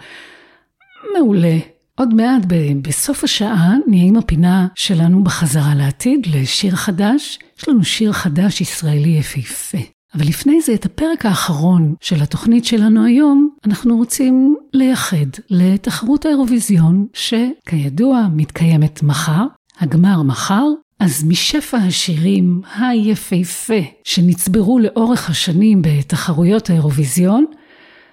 מעולה. 1.14 1.58
עוד 1.94 2.14
מעט 2.14 2.42
ב- 2.46 2.82
בסוף 2.82 3.24
השעה 3.24 3.74
נהיה 3.86 4.04
עם 4.04 4.16
הפינה 4.16 4.68
שלנו 4.74 5.24
בחזרה 5.24 5.74
לעתיד 5.74 6.26
לשיר 6.26 6.76
חדש. 6.76 7.38
יש 7.58 7.68
לנו 7.68 7.84
שיר 7.84 8.12
חדש 8.12 8.60
ישראלי 8.60 9.08
יפהפה. 9.08 9.78
אבל 10.14 10.26
לפני 10.26 10.60
זה, 10.60 10.74
את 10.74 10.86
הפרק 10.86 11.26
האחרון 11.26 11.94
של 12.00 12.22
התוכנית 12.22 12.64
שלנו 12.64 13.04
היום, 13.04 13.50
אנחנו 13.66 13.96
רוצים 13.96 14.56
לייחד 14.72 15.26
לתחרות 15.50 16.26
האירוויזיון, 16.26 17.06
שכידוע 17.12 18.26
מתקיימת 18.32 19.02
מחר, 19.02 19.44
הגמר 19.80 20.22
מחר, 20.22 20.64
אז 21.00 21.24
משפע 21.24 21.76
השירים 21.76 22.62
היפהפה 22.76 23.82
שנצברו 24.04 24.78
לאורך 24.78 25.30
השנים 25.30 25.82
בתחרויות 25.82 26.70
האירוויזיון, 26.70 27.44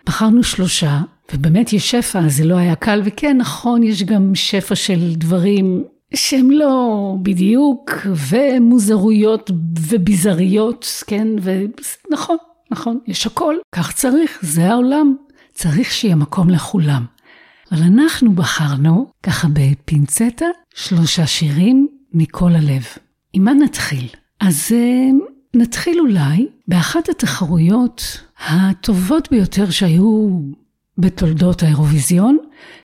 בחרנו 0.05 0.43
שלושה, 0.43 0.99
ובאמת 1.33 1.73
יש 1.73 1.91
שפע, 1.91 2.27
זה 2.27 2.45
לא 2.45 2.55
היה 2.55 2.75
קל, 2.75 3.01
וכן, 3.05 3.37
נכון, 3.37 3.83
יש 3.83 4.03
גם 4.03 4.35
שפע 4.35 4.75
של 4.75 5.13
דברים 5.15 5.83
שהם 6.13 6.51
לא 6.51 7.15
בדיוק, 7.21 7.91
ומוזרויות 8.29 9.51
וביזריות, 9.79 11.03
כן, 11.07 11.27
ונכון, 11.41 12.37
נכון, 12.71 12.99
יש 13.07 13.27
הכל, 13.27 13.55
כך 13.75 13.93
צריך, 13.93 14.39
זה 14.41 14.65
העולם, 14.71 15.15
צריך 15.53 15.91
שיהיה 15.91 16.15
מקום 16.15 16.49
לכולם. 16.49 17.05
אבל 17.71 17.83
אנחנו 17.83 18.31
בחרנו, 18.31 19.07
ככה 19.23 19.47
בפינצטה, 19.53 20.45
שלושה 20.75 21.27
שירים 21.27 21.96
מכל 22.17 22.55
הלב. 22.55 22.85
עם 23.33 23.43
מה 23.43 23.53
נתחיל? 23.53 24.07
אז 24.39 24.71
אה, 24.71 25.09
נתחיל 25.53 25.99
אולי 25.99 26.47
באחת 26.67 27.09
התחרויות 27.09 28.21
הטובות 28.47 29.27
ביותר 29.31 29.69
שהיו 29.69 30.29
בתולדות 30.97 31.63
האירוויזיון. 31.63 32.37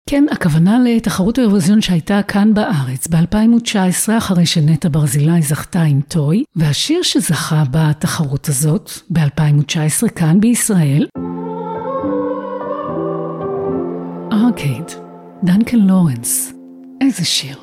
כן, 0.10 0.26
הכוונה 0.32 0.80
לתחרות 0.80 1.38
האירוויזיון 1.38 1.82
שהייתה 1.82 2.24
כאן 2.24 2.54
בארץ 2.54 3.08
ב-2019, 3.08 4.18
אחרי 4.18 4.46
שנטע 4.46 4.90
ברזילי 4.92 5.42
זכתה 5.42 5.82
עם 5.82 6.02
טוי, 6.02 6.44
והשיר 6.56 7.04
שזכה 7.04 7.64
בתחרות 7.72 8.50
הזאת 8.50 8.92
ב-2019 9.10 10.10
כאן 10.16 10.40
בישראל, 10.40 11.08
ארקייד, 14.32 14.86
דנקן 15.44 15.80
לורנס. 15.80 16.54
איזה 17.02 17.26
שיר. 17.26 17.63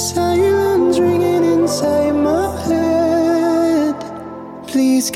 Silence 0.00 0.98
ringing 0.98 1.44
inside 1.44 2.12
my 2.12 2.58
head. 2.62 3.94
Please 4.66 5.10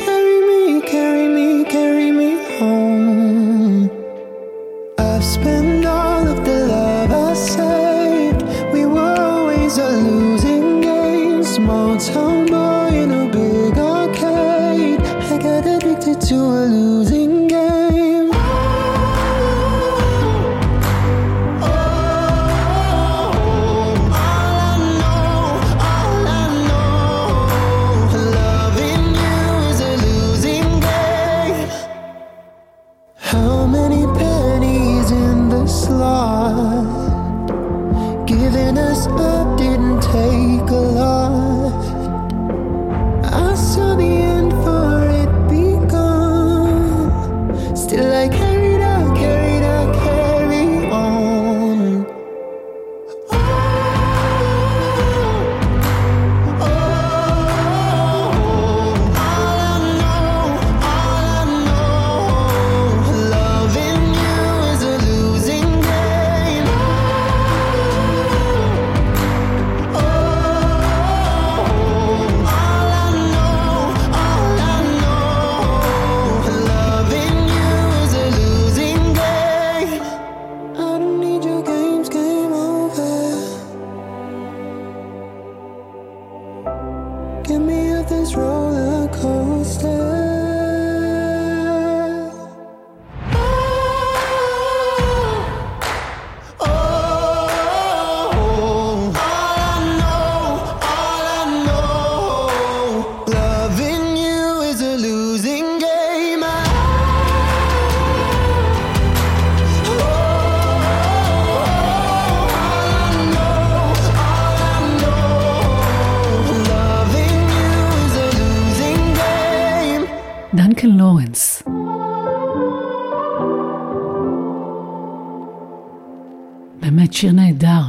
באמת 127.15 127.21
שיר 127.21 127.33
נהדר. 127.33 127.83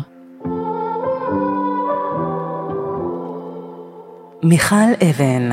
מיכל 4.44 4.76
אבן, 5.10 5.50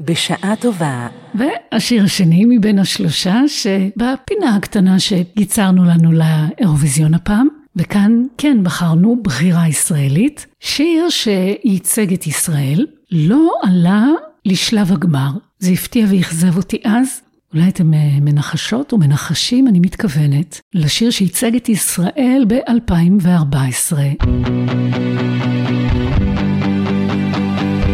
בשעה 0.00 0.56
טובה. 0.60 1.08
והשיר 1.34 2.04
השני 2.04 2.44
מבין 2.48 2.78
השלושה 2.78 3.40
שבפינה 3.48 4.56
הקטנה 4.56 4.98
שייצרנו 4.98 5.84
לנו 5.84 6.12
לאירוויזיון 6.12 7.14
הפעם, 7.14 7.48
וכאן 7.76 8.22
כן 8.38 8.64
בחרנו 8.64 9.22
בחירה 9.22 9.68
ישראלית, 9.68 10.46
שיר 10.60 11.08
שייצג 11.10 12.12
את 12.12 12.26
ישראל, 12.26 12.86
לא 13.10 13.52
עלה 13.62 14.06
לשלב 14.44 14.92
הגמר. 14.92 15.30
זה 15.58 15.70
הפתיע 15.70 16.06
ואכזב 16.10 16.56
אותי 16.56 16.80
אז. 16.84 17.20
אולי 17.54 17.68
אתם 17.68 17.94
אה, 17.94 18.18
מנחשות 18.20 18.92
או 18.92 18.98
מנחשים, 18.98 19.68
אני 19.68 19.80
מתכוונת, 19.80 20.60
לשיר 20.74 21.10
שייצג 21.10 21.56
את 21.56 21.68
ישראל 21.68 22.44
ב-2014. 22.48 23.92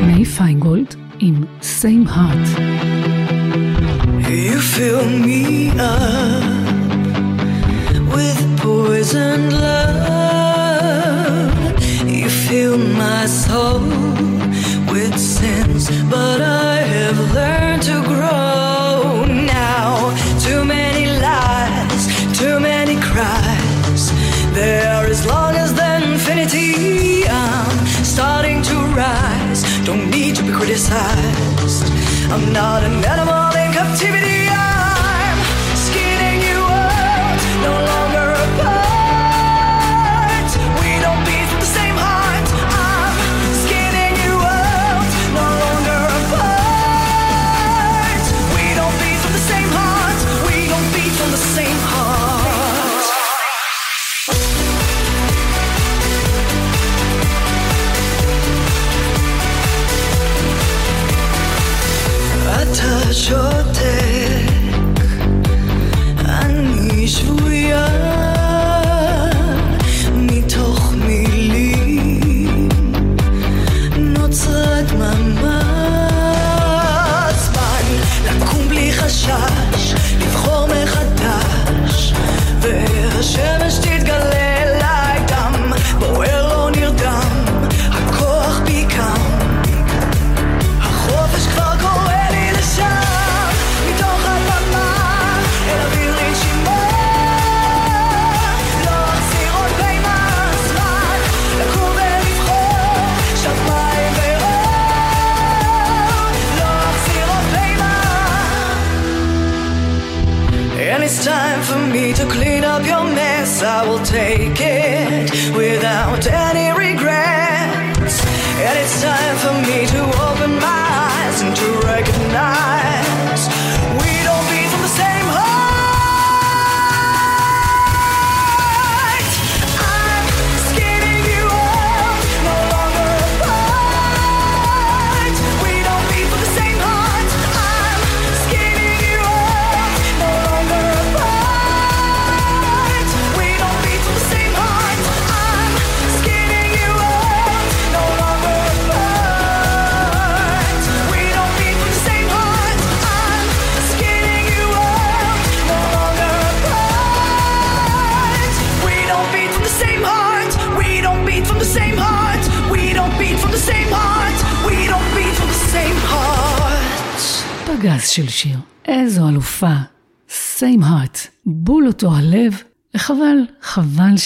מיי 0.07 0.25
פיינגולד 0.25 0.95
עם 1.19 1.45
Same 1.63 2.09
Heart. 2.09 2.61
You 4.29 4.61
fill 4.75 5.05
me 5.27 5.45
up 5.79 6.45
with 8.15 8.41
poison 8.63 9.41
love. 9.65 10.37
You 12.19 12.29
fill 12.45 12.77
my 13.05 13.23
soul 13.45 13.85
with 14.93 15.17
sins, 15.37 15.83
but 16.13 16.39
I 16.73 16.75
have 16.95 17.19
learned 17.37 17.83
to 17.91 17.97
grow 18.11 18.66
Don't 29.87 30.11
need 30.11 30.35
to 30.35 30.43
be 30.43 30.51
criticized. 30.51 31.85
I'm 32.33 32.53
not 32.53 32.83
an 32.83 33.05
animal 33.05 33.55
in 33.55 33.73
captivity. 33.73 34.46
멈춰. 63.29 63.56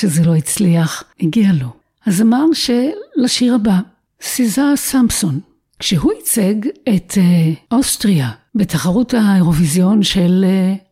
שזה 0.01 0.25
לא 0.25 0.35
הצליח. 0.35 1.05
הגיע 1.21 1.53
לו. 1.53 1.69
הזמר 2.07 2.45
שלשיר 2.53 3.55
הבא, 3.55 3.79
סיזה 4.23 4.63
סמפסון. 4.77 5.41
כשהוא 5.79 6.13
ייצג 6.13 6.55
את 6.89 7.19
אה, 7.19 7.77
אוסטריה 7.77 8.31
בתחרות 8.55 9.15
האירוויזיון 9.15 10.03
של 10.03 10.45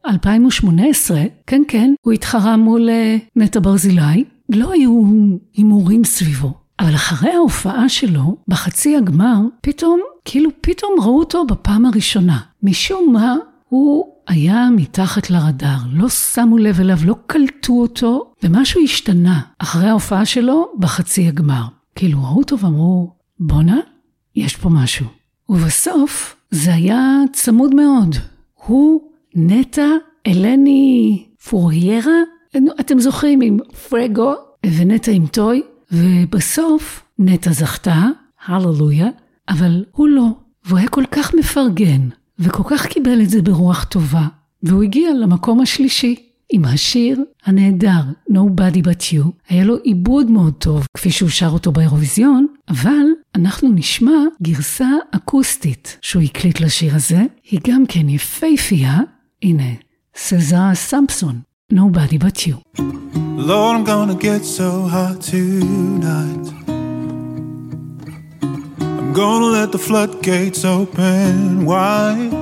אה, 0.07 0.11
2018, 0.13 1.23
כן 1.47 1.63
כן, 1.69 1.95
הוא 2.01 2.13
התחרה 2.13 2.57
מול 2.57 2.91
אה, 2.91 3.17
נטע 3.37 3.61
ברזילי, 3.61 4.25
לא 4.49 4.73
היו 4.73 5.03
הימורים 5.55 6.05
סביבו. 6.05 6.55
אבל 6.81 6.95
אחרי 6.95 7.31
ההופעה 7.31 7.89
שלו, 7.89 8.37
בחצי 8.49 8.97
הגמר, 8.97 9.39
פתאום, 9.61 10.01
כאילו 10.25 10.51
פתאום 10.61 10.95
ראו 11.03 11.19
אותו 11.19 11.47
בפעם 11.47 11.87
הראשונה. 11.87 12.39
משום 12.63 13.13
מה, 13.13 13.37
הוא 13.69 14.05
היה 14.29 14.68
מתחת 14.76 15.31
לרדאר, 15.31 15.79
לא 15.93 16.09
שמו 16.09 16.59
לב 16.59 16.81
אליו, 16.81 16.99
לא 17.05 17.16
קלטו 17.26 17.72
אותו, 17.72 18.33
ומשהו 18.43 18.81
השתנה 18.85 19.41
אחרי 19.59 19.89
ההופעה 19.89 20.26
שלו 20.26 20.68
בחצי 20.79 21.29
הגמר. 21.29 21.62
כאילו 21.95 22.22
ראו 22.22 22.39
אותו 22.39 22.59
ואמרו, 22.59 23.12
בואנה, 23.41 23.79
יש 24.37 24.57
פה 24.57 24.68
משהו. 24.68 25.07
ובסוף 25.49 26.37
זה 26.51 26.74
היה 26.74 27.20
צמוד 27.33 27.74
מאוד. 27.74 28.16
הוא, 28.66 29.01
נטע, 29.35 29.87
אלני 30.26 31.26
פוריירה, 31.49 32.18
אתם 32.81 32.99
זוכרים 33.01 33.41
עם 33.41 33.59
פרגו 33.89 34.35
ונטע 34.66 35.12
עם 35.12 35.26
טוי, 35.26 35.62
ובסוף 35.93 37.05
נטע 37.18 37.53
זכתה, 37.53 38.07
הללויה, 38.47 39.09
אבל 39.49 39.85
הוא 39.93 40.09
לא, 40.09 40.26
והוא 40.64 40.79
היה 40.79 40.89
כל 40.89 41.05
כך 41.11 41.35
מפרגן, 41.35 42.09
וכל 42.39 42.62
כך 42.66 42.86
קיבל 42.86 43.22
את 43.22 43.30
זה 43.30 43.43
ברוח 43.43 43.84
טובה, 43.84 44.26
והוא 44.62 44.82
הגיע 44.82 45.11
למקום 45.14 45.61
השלישי. 45.61 46.28
עם 46.53 46.64
השיר 46.64 47.20
הנהדר 47.47 48.03
Nobody 48.30 48.82
But 48.84 49.03
You, 49.12 49.26
היה 49.49 49.64
לו 49.64 49.76
עיבוד 49.76 50.30
מאוד 50.30 50.55
טוב 50.55 50.86
כפי 50.97 51.11
שהוא 51.11 51.28
שר 51.28 51.49
אותו 51.49 51.72
באירוויזיון, 51.72 52.47
אבל 52.68 53.07
אנחנו 53.34 53.68
נשמע 53.74 54.18
גרסה 54.43 54.89
אקוסטית 55.11 55.99
שהוא 56.03 56.22
הקליט 56.22 56.61
לשיר 56.61 56.95
הזה, 56.95 57.22
היא 57.51 57.61
גם 57.66 57.86
כן 57.89 58.09
יפהפייה, 58.09 58.99
הנה, 59.43 59.72
סזר 60.16 60.74
סמפסון, 60.74 61.41
Nobody 61.72 62.18
But 62.18 62.39
You. 62.47 62.80
Lord, 63.36 63.76
I'm 63.76 63.84
gonna 63.84 64.14
get 64.14 64.45
so 64.45 64.89
hot 64.95 65.20
tonight. 65.22 66.78
Gonna 69.19 69.47
let 69.47 69.73
the 69.73 69.79
floodgates 69.79 70.64
open 70.64 71.64
wide. 71.64 72.33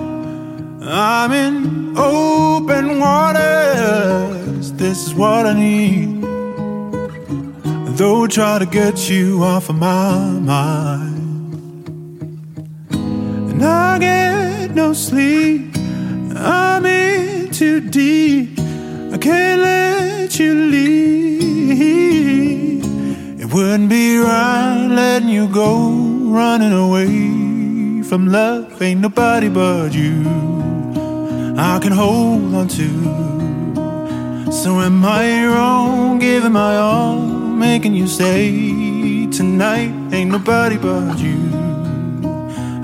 I'm 0.83 1.33
in 1.33 1.97
open 1.97 3.01
waters. 3.01 4.73
This 4.73 5.07
is 5.07 5.15
what 5.15 5.47
I 5.47 5.55
need. 5.55 6.21
Though 7.97 8.25
I 8.25 8.27
try 8.27 8.59
to 8.59 8.67
get 8.67 9.09
you 9.09 9.43
off 9.43 9.71
of 9.71 9.77
my 9.77 10.19
mind. 10.19 11.55
And 12.91 13.65
I 13.65 13.99
get 13.99 14.75
no 14.75 14.93
sleep. 14.93 15.75
I'm 16.37 16.85
in 16.85 17.53
too 17.53 17.81
deep. 17.89 18.51
I 19.15 19.17
can't 19.17 19.63
let 19.63 20.39
you 20.39 20.53
leave. 20.55 22.36
It 23.47 23.55
wouldn't 23.55 23.89
be 23.89 24.19
right 24.19 24.89
letting 24.91 25.29
you 25.29 25.47
go, 25.47 25.89
running 26.33 26.73
away 26.73 28.03
from 28.03 28.27
love. 28.27 28.83
Ain't 28.83 29.01
nobody 29.01 29.49
but 29.49 29.95
you. 29.95 30.23
I 31.57 31.79
can 31.81 31.93
hold 31.93 32.53
on 32.53 32.67
to. 32.67 34.51
So 34.51 34.81
am 34.81 35.05
I 35.05 35.47
wrong, 35.47 36.19
giving 36.19 36.55
my 36.55 36.77
all, 36.77 37.21
making 37.21 37.95
you 37.95 38.09
stay 38.09 39.29
tonight? 39.31 39.93
Ain't 40.13 40.33
nobody 40.33 40.77
but 40.77 41.17
you. 41.21 41.39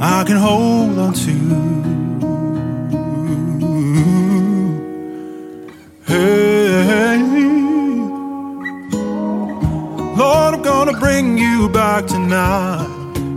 I 0.01 0.23
can 0.25 0.37
hold 0.37 0.97
on 0.97 1.13
to. 1.13 1.82
Bring 11.13 11.37
you 11.37 11.69
back 11.69 12.07
tonight. 12.07 12.89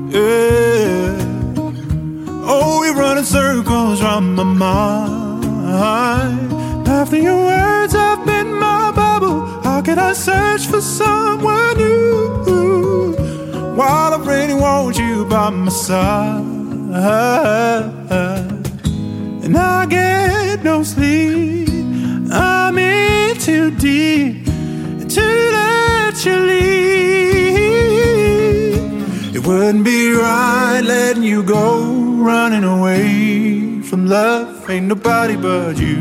Yeah. 0.10 1.18
Oh, 2.54 2.84
you're 2.86 2.96
running 2.96 3.26
circles 3.26 4.02
round 4.02 4.36
my 4.36 4.44
mind. 4.44 5.44
After 6.88 7.18
your 7.18 7.42
words 7.52 7.94
have 7.94 8.26
been 8.26 8.54
my 8.54 8.92
Bible, 8.96 9.42
how 9.66 9.82
can 9.82 10.00
I 10.00 10.14
search 10.14 10.68
for 10.68 10.82
someone 10.82 11.78
new? 11.78 13.16
While 13.80 14.12
I 14.14 14.20
really 14.34 14.54
want 14.54 14.98
you 14.98 15.26
by 15.26 15.50
my 15.50 15.70
side. 15.70 16.46
And 19.44 19.58
I 19.58 19.86
get 19.86 20.64
no 20.64 20.84
sleep. 20.84 21.70
I'm 22.32 22.78
in 22.78 23.38
too 23.38 23.72
deep 23.72 24.45
right 30.26 30.82
letting 30.82 31.24
you 31.24 31.44
go, 31.44 31.68
running 32.30 32.64
away 32.64 33.82
from 33.82 34.08
love. 34.08 34.70
Ain't 34.70 34.88
nobody 34.88 35.36
but 35.36 35.78
you. 35.78 36.00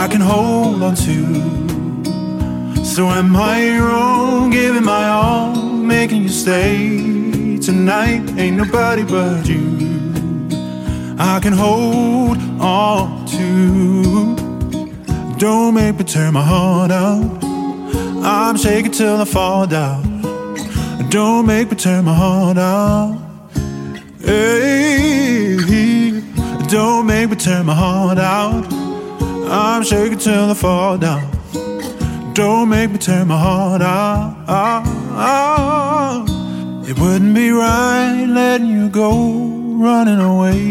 I 0.00 0.06
can 0.12 0.20
hold 0.20 0.82
on 0.82 0.94
to. 1.06 2.84
So 2.84 3.02
am 3.08 3.34
I 3.36 3.78
wrong, 3.78 4.50
giving 4.50 4.84
my 4.84 5.08
all, 5.08 5.54
making 5.94 6.22
you 6.22 6.28
stay 6.28 7.58
tonight? 7.68 8.22
Ain't 8.38 8.56
nobody 8.56 9.04
but 9.04 9.46
you. 9.52 9.64
I 11.18 11.40
can 11.44 11.54
hold 11.64 12.38
on 12.60 13.26
to. 13.36 14.36
Don't 15.38 15.74
make 15.74 15.96
me 15.98 16.04
turn 16.04 16.32
my 16.34 16.44
heart 16.52 16.90
out. 16.90 17.42
I'm 18.24 18.56
shaking 18.56 18.92
till 18.92 19.16
I 19.20 19.24
fall 19.24 19.66
down. 19.66 20.01
Don't 21.12 21.44
make 21.44 21.70
me 21.70 21.76
turn 21.76 22.06
my 22.06 22.14
heart 22.14 22.56
out. 22.56 23.20
Hey, 24.18 25.58
don't 26.68 27.04
make 27.04 27.28
me 27.28 27.36
turn 27.36 27.66
my 27.66 27.74
heart 27.74 28.16
out. 28.16 28.64
I'm 29.50 29.82
shaking 29.84 30.16
till 30.16 30.50
I 30.50 30.54
fall 30.54 30.96
down. 30.96 31.30
Don't 32.32 32.70
make 32.70 32.90
me 32.92 32.96
turn 32.96 33.28
my 33.28 33.36
heart 33.36 33.82
out. 33.82 34.46
It 36.88 36.98
wouldn't 36.98 37.34
be 37.34 37.50
right 37.50 38.24
letting 38.26 38.68
you 38.68 38.88
go, 38.88 39.12
running 39.84 40.18
away. 40.18 40.62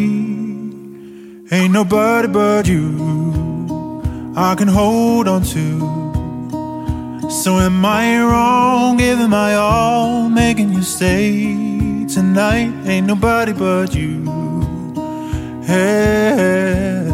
Ain't 1.55 1.71
nobody 1.71 2.27
but 2.27 2.67
you 2.67 4.33
I 4.35 4.55
can 4.55 4.69
hold 4.69 5.27
on 5.27 5.43
to. 5.43 6.00
So 7.31 7.59
am 7.59 7.85
I 7.85 8.21
wrong, 8.21 8.97
giving 8.97 9.29
my 9.29 9.55
all, 9.55 10.27
making 10.27 10.73
you 10.73 10.83
stay 10.83 12.05
tonight? 12.05 12.73
Ain't 12.85 13.07
nobody 13.07 13.53
but 13.53 13.95
you. 13.95 14.25
Hey, 15.63 17.07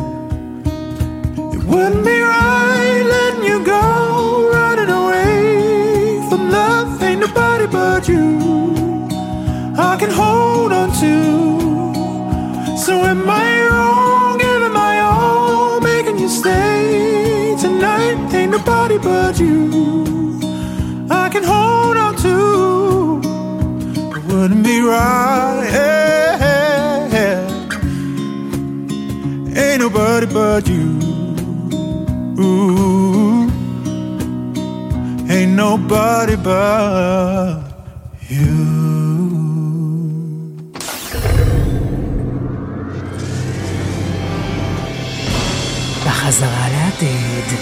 it 1.54 1.64
wouldn't 1.64 2.04
be 2.04 2.20
right 2.20 3.04
letting 3.14 3.44
you 3.44 3.64
go, 3.64 4.50
running 4.52 4.90
away 4.90 6.28
from 6.30 6.50
love. 6.50 7.00
Ain't 7.04 7.22
nobody 7.22 7.68
but 7.68 8.10
you. 8.10 9.06
I 9.78 9.98
can 10.00 10.10
hold 10.10 10.74
on 10.74 10.90
to. 10.94 12.76
So 12.76 12.94
am 13.04 13.30
I 13.30 13.68
wrong, 13.68 14.40
giving 14.40 14.74
my 14.74 15.00
all, 15.00 15.80
making 15.80 16.18
you 16.18 16.28
stay 16.28 17.56
tonight? 17.62 18.34
Ain't 18.34 18.52
nobody 18.52 18.98
but 18.98 19.40
you. 19.40 19.77
Right. 24.88 25.78
Ain't 29.56 29.80
nobody 29.82 30.28
but 30.28 30.68
you. 30.68 30.86
Ooh. 32.40 33.50
Ain't 35.34 35.54
nobody 35.64 36.36
but 36.36 37.62
you. 38.30 38.78
בחזרה 46.06 46.70
לעתיד. 46.70 47.60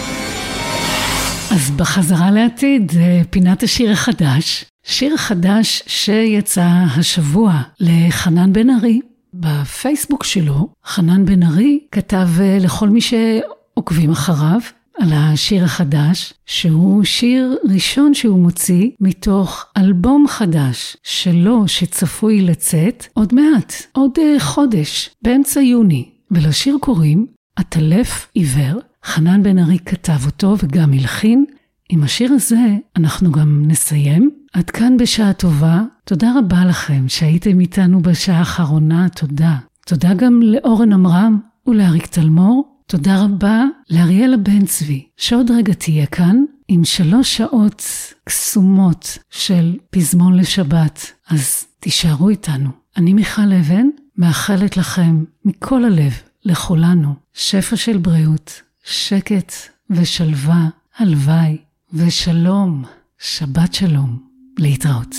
אז 1.52 1.72
בחזרה 1.72 2.32
לעתיד, 2.32 2.92
אה, 3.00 3.22
פינת 3.30 3.64
השיר 3.64 3.92
החדש. 3.92 4.66
שיר 4.88 5.18
חדש 5.18 5.84
שיצא 5.88 6.68
השבוע 6.98 7.62
לחנן 7.80 8.54
בן 8.54 8.70
ארי. 8.70 9.02
בפייסבוק 9.34 10.24
שלו, 10.24 10.70
חנן 10.86 11.26
בן 11.26 11.44
ארי 11.44 11.80
כתב 11.92 12.28
אה, 12.40 12.58
לכל 12.62 12.90
מי 12.90 13.02
שעוקבים 13.02 14.12
אחריו 14.12 14.60
על 15.00 15.10
השיר 15.14 15.64
החדש, 15.64 16.34
שהוא 16.46 17.04
שיר 17.04 17.58
ראשון 17.74 18.14
שהוא 18.14 18.40
מוציא 18.40 18.90
מתוך 19.02 19.66
אלבום 19.78 20.26
חדש 20.28 20.98
שלו 21.04 21.68
שצפוי 21.68 22.42
לצאת 22.42 23.08
עוד 23.14 23.34
מעט, 23.34 23.74
עוד 23.92 24.12
אה, 24.18 24.40
חודש, 24.40 25.10
באמצע 25.22 25.62
יוני. 25.62 26.10
ולשיר 26.32 26.78
קוראים 26.82 27.26
עטלף 27.56 28.28
עיוור. 28.34 28.80
חנן 29.06 29.44
בן 29.44 29.60
ארי 29.60 29.80
כתב 29.86 30.26
אותו 30.26 30.56
וגם 30.64 30.94
הלחין. 30.94 31.46
עם 31.90 32.04
השיר 32.04 32.34
הזה 32.34 32.76
אנחנו 32.96 33.32
גם 33.32 33.64
נסיים. 33.68 34.45
עד 34.56 34.70
כאן 34.70 34.98
בשעה 34.98 35.34
טובה. 35.34 35.82
תודה 36.04 36.34
רבה 36.40 36.66
לכם 36.66 37.06
שהייתם 37.08 37.60
איתנו 37.60 38.02
בשעה 38.02 38.40
האחרונה, 38.40 39.10
תודה. 39.10 39.58
תודה 39.86 40.14
גם 40.14 40.42
לאורן 40.42 40.94
עמרם 40.94 41.40
ולאריק 41.68 42.08
תלמור. 42.08 42.78
תודה 42.88 43.24
רבה 43.24 43.64
לאריאלה 43.90 44.38
בן 44.38 44.66
צבי, 44.66 45.06
שעוד 45.18 45.52
רגע 45.52 45.74
תהיה 45.74 46.06
כאן 46.06 46.44
עם 46.68 46.86
שלוש 46.86 47.38
שעות 47.38 47.84
קסומות 48.24 49.18
של 49.30 49.78
פזמון 49.90 50.38
לשבת. 50.38 51.12
אז 51.30 51.66
תישארו 51.80 52.30
איתנו. 52.30 52.70
אני 52.98 53.14
מיכל 53.14 53.54
אבן, 53.60 53.88
מאחלת 54.18 54.78
לכם 54.78 55.24
מכל 55.46 55.86
הלב, 55.86 56.14
לכולנו, 56.46 57.16
שפע 57.34 57.76
של 57.76 57.98
בריאות, 57.98 58.62
שקט 58.84 59.54
ושלווה, 59.90 60.68
הלוואי 60.98 61.58
ושלום, 61.94 62.84
שבת 63.20 63.74
שלום, 63.74 64.25
להתראות. 64.60 65.16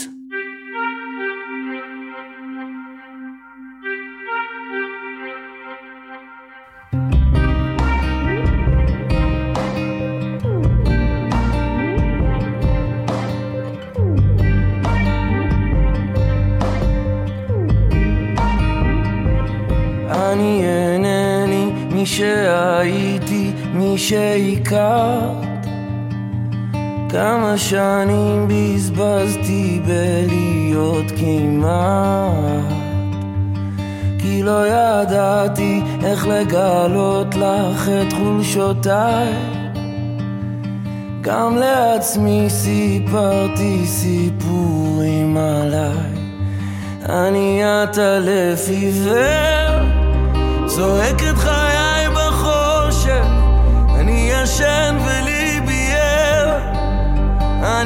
אני 20.10 20.62
אינני 20.64 21.72
מי 21.92 22.06
שהייתי, 22.06 23.52
מי 23.72 23.98
שהכרת. 23.98 25.45
כמה 27.16 27.58
שנים 27.58 28.48
בזבזתי 28.48 29.80
בלהיות 29.86 31.04
כמעט. 31.16 32.72
כי 34.18 34.42
לא 34.42 34.66
ידעתי 34.66 35.82
איך 36.04 36.26
לגלות 36.26 37.34
לך 37.34 37.88
את 37.88 38.12
חולשותיי. 38.12 39.32
גם 41.20 41.56
לעצמי 41.56 42.46
סיפרתי 42.48 43.86
סיפורים 43.86 45.36
עליי. 45.36 46.12
אני 47.08 47.64
עטלף 47.64 48.68
עיוור, 48.68 49.84
צועק 50.66 51.22
את 51.30 51.36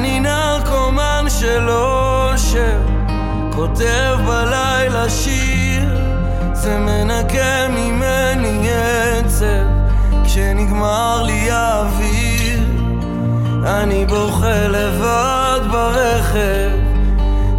אני 0.01 0.19
נרקומן 0.19 1.25
של 1.29 1.69
אושר, 1.69 2.77
כותב 3.53 4.17
בלילה 4.27 5.09
שיר, 5.09 5.89
זה 6.53 6.77
מנקה 6.77 7.67
ממני 7.69 8.69
עצב, 8.71 9.65
כשנגמר 10.23 11.23
לי 11.23 11.51
האוויר, 11.51 12.59
אני 13.65 14.05
בוכה 14.05 14.67
לבד 14.67 15.59
ברכב, 15.71 16.71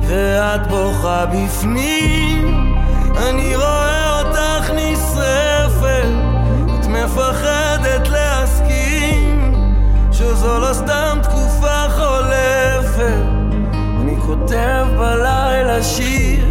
ואת 0.02 0.66
בוכה 0.66 1.26
בפנים, 1.26 2.74
אני 3.16 3.56
רואה 3.56 4.20
אותך 4.20 4.70
נשרפת, 4.70 6.08
את 6.80 6.86
מפחדת 6.86 8.08
להסכים, 8.08 9.54
שזו 10.12 10.58
לא 10.58 10.74
סתם 10.74 11.11
כותב 14.42 14.86
בלילה 14.98 15.82
שיר, 15.82 16.46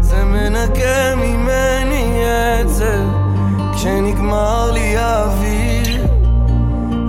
זה 0.00 0.24
מנקה 0.24 1.14
ממני 1.16 2.24
עצב, 2.24 3.04
כשנגמר 3.74 4.70
לי 4.72 4.96
האוויר, 4.96 6.06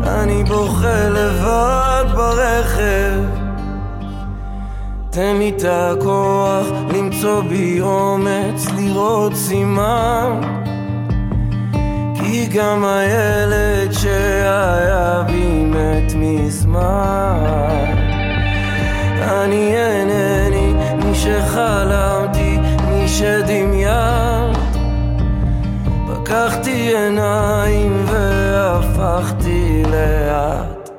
אני 0.04 0.44
בוכה 0.44 1.10
לבד 1.10 2.06
ברכב. 2.16 3.20
תן 5.10 5.36
לי 5.40 5.54
את 5.58 5.64
הכוח 5.68 6.68
למצוא 6.94 7.42
בי 7.42 7.82
אומץ 7.82 8.68
לראות 8.78 9.36
סימן. 9.36 10.42
כי 12.16 12.48
גם 12.54 12.86
הילד 12.86 13.92
שהיה 13.92 15.24
בי 15.28 15.66
מת 15.66 16.14
מזמן. 16.16 17.46
אני 19.46 19.76
מי 21.56 21.62
שחלמתי, 21.62 22.58
מי 22.88 23.08
שדמיינת 23.08 24.58
פקחתי 26.08 26.98
עיניים 26.98 28.06
והפכתי 28.06 29.84
לאט 29.92 30.90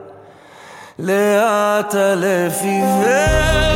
לאט 0.98 1.94
אלף 1.94 2.62
עיוור 2.62 3.75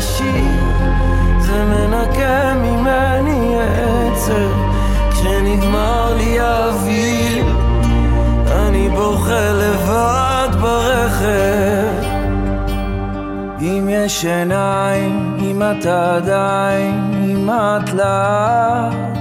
בלילה 0.00 0.16
שיר 0.16 0.34
זה 1.38 1.64
מנקה 1.64 2.54
ממני 2.54 3.56
עצב. 3.60 4.50
כשנגמר 5.10 6.14
לי 6.16 6.40
האוויר 6.40 7.44
אני 8.52 8.88
בוכה 8.88 9.52
לבד 9.52 10.48
ברכב. 10.60 12.10
אם 13.60 13.88
יש 13.90 14.24
עיניים, 14.24 15.36
אם 15.40 15.62
אתה 15.62 16.16
עדיין, 16.16 17.24
אם 17.24 17.50
את 17.50 17.92
לאט. 17.92 19.18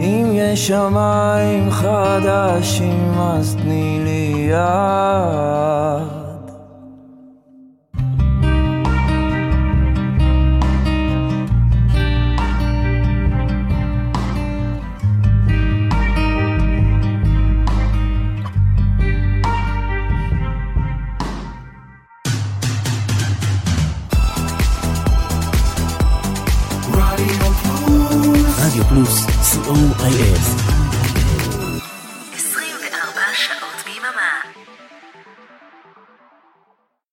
אם 0.00 0.30
יש 0.32 0.66
שמיים 0.66 1.70
חדשים 1.70 3.12
אז 3.18 3.56
תני 3.62 4.00
לי 4.04 4.48
יד 4.50 6.15
is. 30.14 30.65